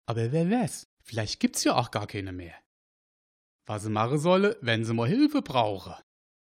Aber 0.08 0.32
wer 0.32 0.52
weiß, 0.52 0.86
vielleicht 1.02 1.40
gibt's 1.40 1.64
ja 1.64 1.76
auch 1.76 1.90
gar 1.90 2.06
keine 2.06 2.32
mehr. 2.32 2.54
Was 3.66 3.82
sie 3.82 3.90
machen 3.90 4.20
solle, 4.20 4.56
wenn 4.62 4.86
sie 4.86 4.94
mal 4.94 5.10
Hilfe 5.10 5.42
brauche. 5.42 6.00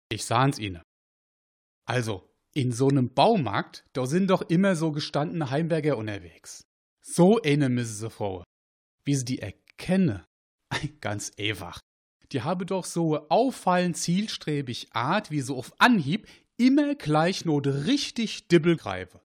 Ich 0.10 0.24
sah's 0.24 0.58
ihnen. 0.60 0.82
Also, 1.90 2.30
in 2.54 2.72
so 2.72 2.88
einem 2.88 3.16
Baumarkt, 3.16 3.84
da 3.94 4.06
sind 4.06 4.30
doch 4.30 4.44
immer 4.44 4.76
so 4.76 4.92
gestandene 4.92 5.50
Heimberger 5.50 5.98
unterwegs. 5.98 6.68
So 7.02 7.42
eine 7.42 7.84
sie 7.84 8.12
vor. 8.12 8.44
Wie 9.04 9.16
sie 9.16 9.26
die 9.26 9.40
erkenne. 9.40 10.24
Ganz 11.02 11.32
einfach. 11.40 11.80
Die 12.32 12.44
habe 12.44 12.68
doch 12.68 12.86
so 12.86 13.28
auffallend 13.30 13.98
zielstrebig 13.98 14.90
Art, 14.94 15.32
wie 15.32 15.42
so 15.42 15.58
auf 15.58 15.74
Anhieb 15.80 16.28
immer 16.58 16.94
gleich 16.94 17.44
de 17.60 17.86
richtig 17.86 18.48
Dibbel 18.50 18.78
greife. 18.78 19.22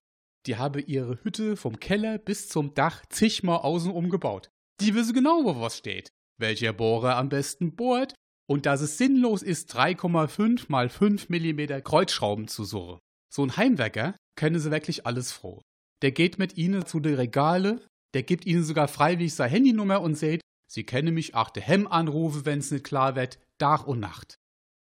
Die 0.47 0.57
habe 0.57 0.81
ihre 0.81 1.23
Hütte 1.23 1.57
vom 1.57 1.79
Keller 1.79 2.17
bis 2.17 2.49
zum 2.49 2.73
Dach 2.73 3.05
zigmal 3.09 3.59
außen 3.59 3.91
umgebaut. 3.91 4.49
Die 4.81 4.95
wissen 4.95 5.13
genau, 5.13 5.43
wo 5.43 5.61
was 5.61 5.77
steht. 5.77 6.09
Welcher 6.39 6.73
Bohrer 6.73 7.17
am 7.17 7.29
besten 7.29 7.75
bohrt 7.75 8.15
und 8.47 8.65
dass 8.65 8.81
es 8.81 8.97
sinnlos 8.97 9.41
ist, 9.41 9.75
3,5 9.75 10.65
mal 10.67 10.89
5 10.89 11.29
mm 11.29 11.83
Kreuzschrauben 11.83 12.47
zu 12.47 12.63
suchen. 12.63 12.99
So 13.33 13.43
ein 13.43 13.57
Heimwerker 13.57 14.15
können 14.35 14.59
sie 14.59 14.71
wirklich 14.71 15.05
alles 15.05 15.31
froh. 15.31 15.61
Der 16.01 16.11
geht 16.11 16.37
mit 16.37 16.57
ihnen 16.57 16.85
zu 16.85 16.99
den 16.99 17.15
Regale, 17.15 17.81
der 18.13 18.23
gibt 18.23 18.45
ihnen 18.45 18.63
sogar 18.63 18.87
freiwillig 18.87 19.33
seine 19.33 19.51
Handynummer 19.51 20.01
und 20.01 20.17
sagt, 20.17 20.41
sie 20.71 20.83
kennen 20.83 21.13
mich 21.13 21.35
auch 21.35 21.49
de 21.49 21.63
Hemm 21.63 21.87
anrufe, 21.87 22.45
wenn's 22.45 22.71
nicht 22.71 22.83
klar 22.83 23.15
wird, 23.15 23.39
Tag 23.57 23.87
und 23.87 23.99
Nacht. 23.99 24.37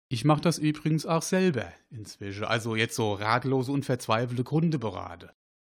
Ich 0.09 0.23
mache 0.23 0.41
das 0.41 0.57
übrigens 0.57 1.05
auch 1.05 1.21
selber 1.21 1.73
inzwischen, 1.89 2.45
also 2.45 2.75
jetzt 2.75 2.95
so 2.95 3.13
ratlose 3.13 3.71
und 3.71 3.85
verzweifelte 3.85 4.43
Kunde 4.43 4.79
berate. 4.79 5.33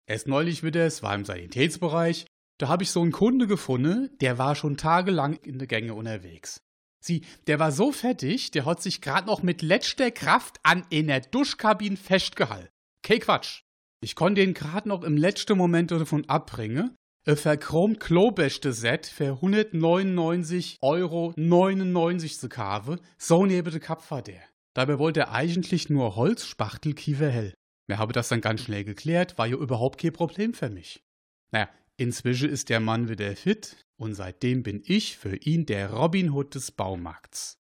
Erst 0.07 0.27
neulich 0.27 0.63
wieder, 0.63 0.85
es 0.85 1.01
war 1.01 1.15
im 1.15 1.25
Sanitätsbereich, 1.25 2.27
da 2.59 2.67
habe 2.67 2.83
ich 2.83 2.91
so 2.91 3.01
einen 3.01 3.11
Kunde 3.11 3.47
gefunden, 3.47 4.09
der 4.21 4.37
war 4.37 4.55
schon 4.55 4.77
tagelang 4.77 5.33
in 5.37 5.57
der 5.57 5.67
Gänge 5.67 5.95
unterwegs. 5.95 6.61
Sie, 6.99 7.21
der 7.47 7.59
war 7.59 7.71
so 7.71 7.91
fertig, 7.91 8.51
der 8.51 8.65
hat 8.65 8.81
sich 8.81 9.01
grad 9.01 9.25
noch 9.25 9.41
mit 9.41 9.61
letzter 9.61 10.11
Kraft 10.11 10.59
an 10.63 10.85
in 10.89 11.07
der 11.07 11.21
Duschkabine 11.21 11.97
festgehalten. 11.97 12.69
Kei 13.03 13.19
Quatsch. 13.19 13.61
Ich 14.01 14.15
konnte 14.15 14.41
ihn 14.41 14.53
grad 14.53 14.85
noch 14.85 15.03
im 15.03 15.17
letzten 15.17 15.57
Moment 15.57 15.91
davon 15.91 16.27
abbringen. 16.29 16.95
Ein 17.25 17.37
verchromt 17.37 17.99
Klobeste-Set 17.99 19.05
für 19.05 19.33
199 19.33 20.77
Euro 20.81 21.33
99 21.35 22.39
zu 22.39 22.49
kaufen. 22.49 22.99
So 23.17 23.45
neben 23.45 23.71
der 23.71 23.79
Kap 23.79 24.09
war 24.09 24.21
der. 24.21 24.41
Dabei 24.73 24.99
wollte 24.99 25.21
er 25.21 25.31
eigentlich 25.31 25.89
nur 25.89 26.15
Holzspachtel 26.15 26.93
kieferhell. 26.93 27.53
Mir 27.87 27.97
habe 27.97 28.13
das 28.13 28.29
dann 28.29 28.39
ganz 28.39 28.61
schnell 28.61 28.83
geklärt, 28.83 29.37
war 29.37 29.47
ja 29.47 29.57
überhaupt 29.57 29.99
kein 29.99 30.13
Problem 30.13 30.53
für 30.53 30.69
mich. 30.69 31.03
Naja, 31.51 31.69
inzwischen 31.99 32.49
ist 32.49 32.69
der 32.69 32.79
Mann 32.79 33.09
wieder 33.09 33.35
fit, 33.35 33.85
und 33.97 34.13
seitdem 34.13 34.63
bin 34.63 34.81
ich 34.85 35.17
für 35.17 35.35
ihn 35.35 35.65
der 35.65 35.91
Robin 35.91 36.31
Hood 36.31 36.55
des 36.55 36.71
Baumarkts. 36.71 37.57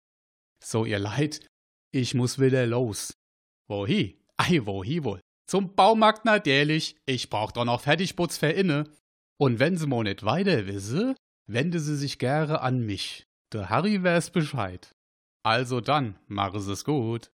So, 0.62 0.84
ihr 0.84 0.98
Leid, 0.98 1.46
ich 1.92 2.14
muss 2.14 2.40
wieder 2.40 2.66
los. 2.66 3.14
Wohi? 3.68 4.18
Ei, 4.36 4.60
wohi 4.64 5.04
wohl? 5.04 5.20
Zum 5.46 5.74
Baumarkt 5.74 6.24
natürlich, 6.24 6.96
ich 7.06 7.30
brauch 7.30 7.52
doch 7.52 7.64
noch 7.64 7.82
Fertigputz 7.82 8.38
für 8.38 8.48
inne. 8.48 8.90
Und 9.38 9.58
wenn 9.58 9.76
sie 9.76 9.86
mo 9.86 10.02
nicht 10.02 10.24
weiter 10.24 10.66
wisse, 10.66 11.14
wende 11.46 11.78
sie 11.78 11.96
sich 11.96 12.18
gerne 12.18 12.60
an 12.60 12.84
mich. 12.84 13.26
Der 13.52 13.68
Harry 13.68 14.02
wär's 14.02 14.30
Bescheid. 14.30 14.94
Also 15.44 15.80
dann, 15.80 16.18
mache 16.26 16.58
es 16.58 16.84
gut. 16.84 17.30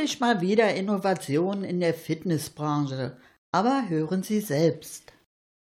Endlich 0.00 0.18
mal 0.18 0.40
wieder 0.40 0.74
Innovation 0.74 1.62
in 1.62 1.78
der 1.78 1.92
Fitnessbranche. 1.92 3.18
Aber 3.52 3.90
hören 3.90 4.22
Sie 4.22 4.40
selbst. 4.40 5.12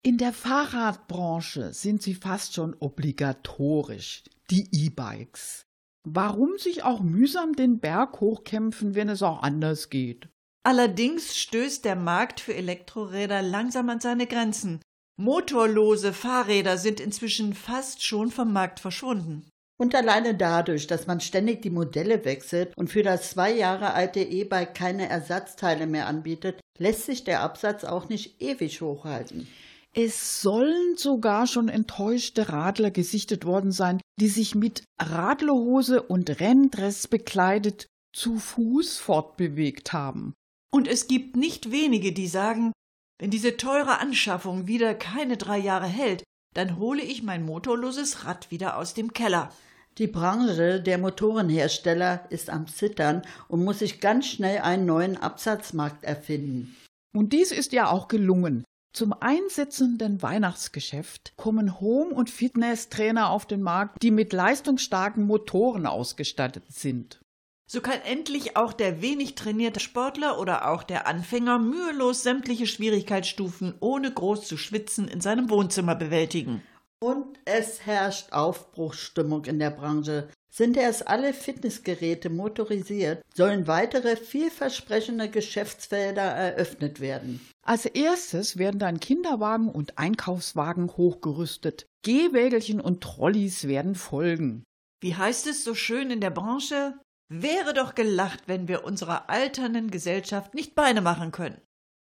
In 0.02 0.16
der 0.16 0.32
Fahrradbranche 0.32 1.74
sind 1.74 2.00
sie 2.00 2.14
fast 2.14 2.54
schon 2.54 2.74
obligatorisch, 2.80 4.24
die 4.50 4.66
E-Bikes. 4.72 5.66
Warum 6.08 6.56
sich 6.56 6.84
auch 6.84 7.00
mühsam 7.00 7.52
den 7.52 7.80
Berg 7.80 8.22
hochkämpfen, 8.22 8.94
wenn 8.94 9.10
es 9.10 9.22
auch 9.22 9.42
anders 9.42 9.90
geht? 9.90 10.30
Allerdings 10.62 11.36
stößt 11.36 11.84
der 11.84 11.96
Markt 11.96 12.40
für 12.40 12.54
Elektroräder 12.54 13.42
langsam 13.42 13.90
an 13.90 14.00
seine 14.00 14.26
Grenzen. 14.26 14.80
Motorlose 15.20 16.14
Fahrräder 16.14 16.78
sind 16.78 16.98
inzwischen 16.98 17.52
fast 17.52 18.02
schon 18.02 18.30
vom 18.30 18.54
Markt 18.54 18.80
verschwunden. 18.80 19.50
Und 19.76 19.94
alleine 19.94 20.34
dadurch, 20.34 20.86
dass 20.86 21.06
man 21.06 21.20
ständig 21.20 21.62
die 21.62 21.70
Modelle 21.70 22.24
wechselt 22.24 22.76
und 22.76 22.88
für 22.88 23.02
das 23.02 23.30
zwei 23.30 23.52
Jahre 23.52 23.92
alte 23.92 24.20
E-Bike 24.20 24.74
keine 24.74 25.08
Ersatzteile 25.08 25.86
mehr 25.86 26.06
anbietet, 26.06 26.60
lässt 26.78 27.06
sich 27.06 27.24
der 27.24 27.40
Absatz 27.40 27.84
auch 27.84 28.08
nicht 28.08 28.40
ewig 28.40 28.80
hochhalten. 28.80 29.48
Es 29.96 30.42
sollen 30.42 30.96
sogar 30.96 31.46
schon 31.46 31.68
enttäuschte 31.68 32.48
Radler 32.48 32.90
gesichtet 32.90 33.44
worden 33.44 33.70
sein, 33.70 34.00
die 34.20 34.28
sich 34.28 34.54
mit 34.54 34.84
Radlerhose 35.00 36.02
und 36.02 36.40
Renndress 36.40 37.06
bekleidet 37.06 37.86
zu 38.12 38.38
Fuß 38.38 38.98
fortbewegt 38.98 39.92
haben. 39.92 40.34
Und 40.72 40.88
es 40.88 41.06
gibt 41.06 41.36
nicht 41.36 41.70
wenige, 41.70 42.12
die 42.12 42.26
sagen, 42.26 42.72
wenn 43.20 43.30
diese 43.30 43.56
teure 43.56 44.00
Anschaffung 44.00 44.66
wieder 44.66 44.94
keine 44.94 45.36
drei 45.36 45.58
Jahre 45.58 45.86
hält, 45.86 46.24
dann 46.54 46.78
hole 46.78 47.02
ich 47.02 47.22
mein 47.22 47.44
motorloses 47.44 48.24
Rad 48.24 48.50
wieder 48.50 48.78
aus 48.78 48.94
dem 48.94 49.12
Keller. 49.12 49.52
Die 49.98 50.06
Branche 50.08 50.80
der 50.80 50.98
Motorenhersteller 50.98 52.26
ist 52.30 52.50
am 52.50 52.66
Zittern 52.66 53.22
und 53.46 53.62
muss 53.62 53.78
sich 53.78 54.00
ganz 54.00 54.26
schnell 54.26 54.58
einen 54.58 54.86
neuen 54.86 55.16
Absatzmarkt 55.16 56.02
erfinden. 56.02 56.74
Und 57.14 57.32
dies 57.32 57.52
ist 57.52 57.72
ja 57.72 57.90
auch 57.90 58.08
gelungen. 58.08 58.64
Zum 58.92 59.12
einsetzenden 59.12 60.22
Weihnachtsgeschäft 60.22 61.34
kommen 61.36 61.80
Home- 61.80 62.14
und 62.14 62.30
Fitnesstrainer 62.30 63.30
auf 63.30 63.46
den 63.46 63.62
Markt, 63.62 64.02
die 64.02 64.10
mit 64.10 64.32
leistungsstarken 64.32 65.26
Motoren 65.26 65.86
ausgestattet 65.86 66.64
sind. 66.68 67.20
So 67.66 67.80
kann 67.80 68.00
endlich 68.02 68.56
auch 68.56 68.72
der 68.72 69.00
wenig 69.00 69.34
trainierte 69.34 69.80
Sportler 69.80 70.38
oder 70.38 70.68
auch 70.68 70.82
der 70.82 71.06
Anfänger 71.06 71.58
mühelos 71.58 72.22
sämtliche 72.22 72.66
Schwierigkeitsstufen 72.66 73.74
ohne 73.80 74.12
groß 74.12 74.46
zu 74.46 74.56
schwitzen 74.56 75.08
in 75.08 75.20
seinem 75.20 75.48
Wohnzimmer 75.48 75.94
bewältigen. 75.94 76.62
Und 77.00 77.38
es 77.44 77.84
herrscht 77.84 78.32
Aufbruchsstimmung 78.32 79.44
in 79.46 79.58
der 79.58 79.70
Branche. 79.70 80.28
Sind 80.50 80.76
erst 80.76 81.08
alle 81.08 81.34
Fitnessgeräte 81.34 82.30
motorisiert, 82.30 83.22
sollen 83.34 83.66
weitere 83.66 84.16
vielversprechende 84.16 85.28
Geschäftsfelder 85.28 86.22
eröffnet 86.22 87.00
werden. 87.00 87.40
Als 87.62 87.86
erstes 87.86 88.56
werden 88.56 88.78
dann 88.78 89.00
Kinderwagen 89.00 89.68
und 89.68 89.98
Einkaufswagen 89.98 90.96
hochgerüstet. 90.96 91.86
Gehwägelchen 92.02 92.80
und 92.80 93.00
Trolleys 93.00 93.66
werden 93.66 93.96
folgen. 93.96 94.62
Wie 95.00 95.16
heißt 95.16 95.46
es 95.48 95.64
so 95.64 95.74
schön 95.74 96.10
in 96.10 96.20
der 96.20 96.30
Branche? 96.30 96.94
Wäre 97.30 97.72
doch 97.72 97.94
gelacht, 97.94 98.42
wenn 98.48 98.68
wir 98.68 98.84
unserer 98.84 99.30
alternden 99.30 99.90
Gesellschaft 99.90 100.52
nicht 100.52 100.74
Beine 100.74 101.00
machen 101.00 101.32
können. 101.32 101.58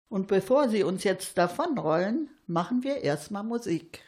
Und 0.09 0.27
bevor 0.27 0.69
Sie 0.69 0.83
uns 0.83 1.05
jetzt 1.05 1.39
davonrollen, 1.39 2.29
machen 2.49 2.83
wir 2.83 3.03
erstmal 3.03 3.45
Musik. 3.45 4.05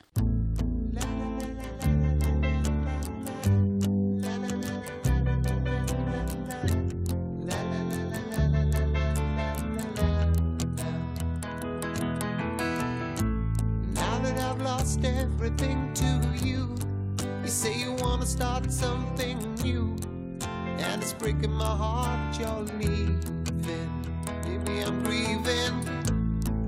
Now 13.95 14.19
that 14.19 14.37
I've 14.41 14.61
lost 14.63 15.05
everything 15.05 15.95
to 15.95 16.45
you, 16.45 16.75
you 17.41 17.49
say 17.49 17.73
you 17.73 17.95
wanna 18.01 18.27
start 18.27 18.71
something 18.73 19.39
new, 19.63 19.97
and 20.79 21.03
it's 21.03 21.13
breaking 21.13 21.53
my 21.53 21.65
heart 21.77 22.39
you're 22.39 22.67
leaving. 22.79 23.21
Baby, 24.43 24.81
I'm 24.83 25.03
grieving. 25.05 25.77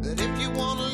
But 0.02 0.20
if 0.20 0.40
you 0.40 0.50
wanna 0.52 0.88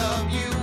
love 0.00 0.32
you. 0.32 0.59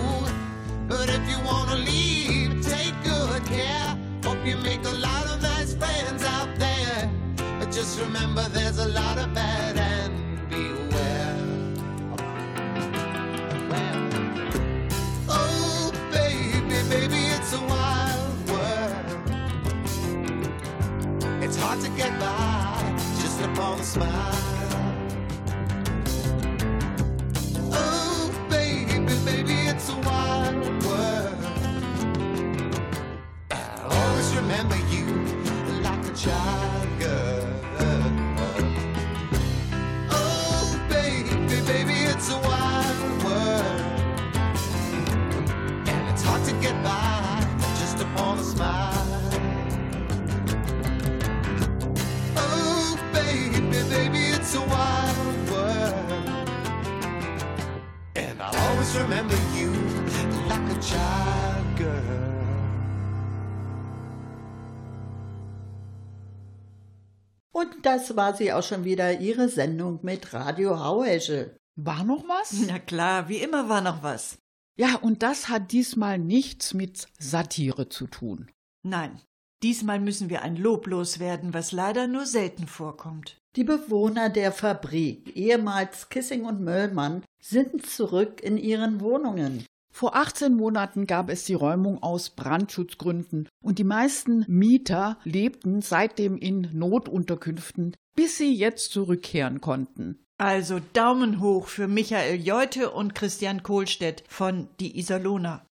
Das 67.87 68.17
war 68.17 68.35
sie 68.35 68.51
auch 68.51 68.63
schon 68.63 68.83
wieder, 68.83 69.21
ihre 69.21 69.47
Sendung 69.47 69.99
mit 70.01 70.33
Radio 70.33 70.77
Haueschel. 70.83 71.55
War 71.77 72.03
noch 72.03 72.27
was? 72.27 72.53
Na 72.67 72.79
klar, 72.79 73.29
wie 73.29 73.37
immer 73.37 73.69
war 73.69 73.79
noch 73.79 74.03
was. 74.03 74.39
Ja, 74.77 74.95
und 74.95 75.23
das 75.23 75.47
hat 75.47 75.71
diesmal 75.71 76.19
nichts 76.19 76.73
mit 76.73 77.07
Satire 77.17 77.87
zu 77.87 78.07
tun. 78.07 78.51
Nein, 78.83 79.21
diesmal 79.63 80.01
müssen 80.01 80.29
wir 80.29 80.41
ein 80.41 80.57
Lob 80.57 80.85
loswerden, 80.85 81.53
was 81.53 81.71
leider 81.71 82.07
nur 82.07 82.25
selten 82.25 82.67
vorkommt. 82.67 83.37
Die 83.55 83.63
Bewohner 83.63 84.29
der 84.29 84.51
Fabrik, 84.51 85.35
ehemals 85.37 86.09
Kissing 86.09 86.43
und 86.43 86.59
Möllmann, 86.59 87.23
sind 87.41 87.85
zurück 87.85 88.41
in 88.43 88.57
ihren 88.57 88.99
Wohnungen. 88.99 89.65
Vor 89.97 90.15
18 90.15 90.53
Monaten 90.53 91.07
gab 91.07 91.27
es 91.27 91.45
die 91.45 91.55
Räumung 91.55 92.03
aus 92.03 92.29
Brandschutzgründen 92.29 93.49
und 93.63 93.79
die 93.79 93.83
meisten 93.83 94.45
Mieter 94.47 95.17
lebten 95.23 95.81
seitdem 95.81 96.37
in 96.37 96.69
Notunterkünften, 96.71 97.95
bis 98.15 98.37
sie 98.37 98.53
jetzt 98.53 98.91
zurückkehren 98.91 99.59
konnten. 99.59 100.23
Also 100.37 100.79
Daumen 100.93 101.41
hoch 101.41 101.67
für 101.67 101.87
Michael 101.87 102.39
Jeute 102.39 102.91
und 102.91 103.15
Christian 103.15 103.63
Kohlstedt 103.63 104.23
von 104.27 104.67
Die 104.79 104.99
Iserlohner. 104.99 105.65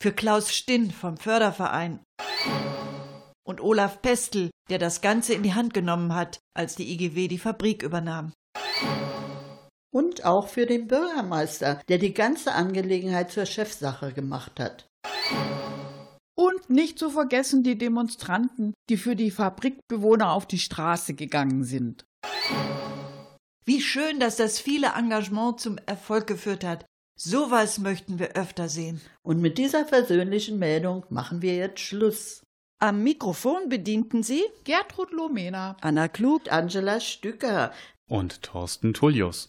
Für 0.00 0.12
Klaus 0.12 0.50
Stinn 0.50 0.90
vom 0.90 1.18
Förderverein. 1.18 2.00
Und 3.46 3.60
Olaf 3.60 4.00
Pestel, 4.00 4.48
der 4.70 4.78
das 4.78 5.02
Ganze 5.02 5.34
in 5.34 5.42
die 5.42 5.52
Hand 5.52 5.74
genommen 5.74 6.14
hat, 6.14 6.38
als 6.56 6.76
die 6.76 6.90
IGW 6.94 7.28
die 7.28 7.36
Fabrik 7.36 7.82
übernahm. 7.82 8.32
Und 9.92 10.24
auch 10.24 10.48
für 10.48 10.66
den 10.66 10.86
Bürgermeister, 10.86 11.80
der 11.88 11.98
die 11.98 12.14
ganze 12.14 12.52
Angelegenheit 12.52 13.32
zur 13.32 13.46
Chefsache 13.46 14.12
gemacht 14.12 14.60
hat. 14.60 14.86
Und 16.36 16.70
nicht 16.70 16.98
zu 16.98 17.10
vergessen 17.10 17.62
die 17.62 17.76
Demonstranten, 17.76 18.72
die 18.88 18.96
für 18.96 19.16
die 19.16 19.30
Fabrikbewohner 19.30 20.32
auf 20.32 20.46
die 20.46 20.58
Straße 20.58 21.14
gegangen 21.14 21.64
sind. 21.64 22.04
Wie 23.66 23.80
schön, 23.80 24.20
dass 24.20 24.36
das 24.36 24.58
viele 24.58 24.94
Engagement 24.96 25.60
zum 25.60 25.78
Erfolg 25.86 26.26
geführt 26.26 26.64
hat. 26.64 26.86
Sowas 27.18 27.78
möchten 27.78 28.18
wir 28.18 28.36
öfter 28.36 28.68
sehen. 28.68 29.00
Und 29.22 29.40
mit 29.40 29.58
dieser 29.58 29.84
versöhnlichen 29.84 30.58
Meldung 30.58 31.04
machen 31.10 31.42
wir 31.42 31.54
jetzt 31.54 31.80
Schluss. 31.80 32.42
Am 32.78 33.02
Mikrofon 33.02 33.68
bedienten 33.68 34.22
sie 34.22 34.42
Gertrud 34.64 35.12
Lomena, 35.12 35.76
Anna 35.82 36.08
Klug, 36.08 36.50
Angela 36.50 36.98
Stücker 36.98 37.72
Und 38.08 38.42
Thorsten 38.42 38.94
Tullius. 38.94 39.48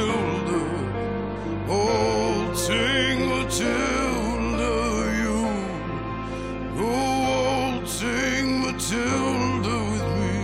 Matilda, 0.00 0.62
waltzing 1.68 3.18
Matilda, 3.28 4.74
you 5.20 5.38
go 6.78 6.92
Matilda 8.64 9.76
with 9.92 10.08
me. 10.20 10.38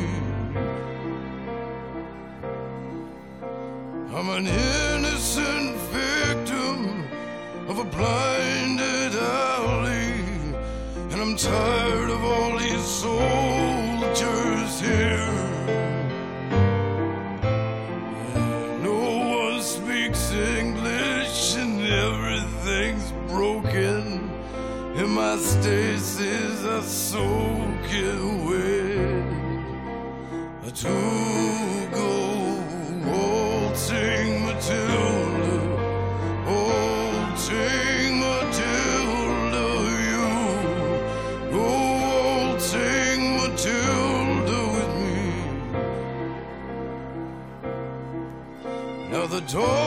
I'm 4.14 4.28
an 4.28 4.46
innocent 4.46 5.76
victim 5.90 6.78
of 7.68 7.78
a 7.78 7.84
blinded 7.84 9.14
alley, 9.14 10.20
and 11.10 11.18
I'm 11.22 11.34
tired 11.36 12.10
of 12.10 12.22
all 12.22 12.58
these 12.58 12.84
soldiers 12.84 13.35
stasis 25.38 26.64
are 26.64 26.82
soaking 26.82 28.46
wet. 28.46 29.04
To 30.76 30.88
go 31.94 32.12
waltzing 33.10 34.28
Matilda, 34.44 35.58
waltzing 36.46 38.12
Matilda, 38.20 39.66
you 40.10 40.26
go 41.50 41.66
waltzing 42.52 43.20
Matilda 43.38 44.60
with 44.74 44.92
me. 45.02 45.24
Now 49.10 49.24
the 49.26 49.40
dogs 49.40 49.85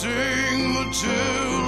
sing 0.00 0.72
the 0.72 0.84
tune. 0.90 1.59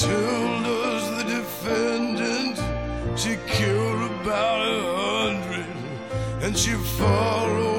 Told 0.00 0.64
us 0.64 1.10
the 1.10 1.24
defendant. 1.24 2.56
She 3.18 3.36
killed 3.48 4.12
about 4.12 4.60
a 4.60 4.80
hundred, 4.96 5.66
and 6.40 6.56
she 6.56 6.74
followed. 6.74 7.77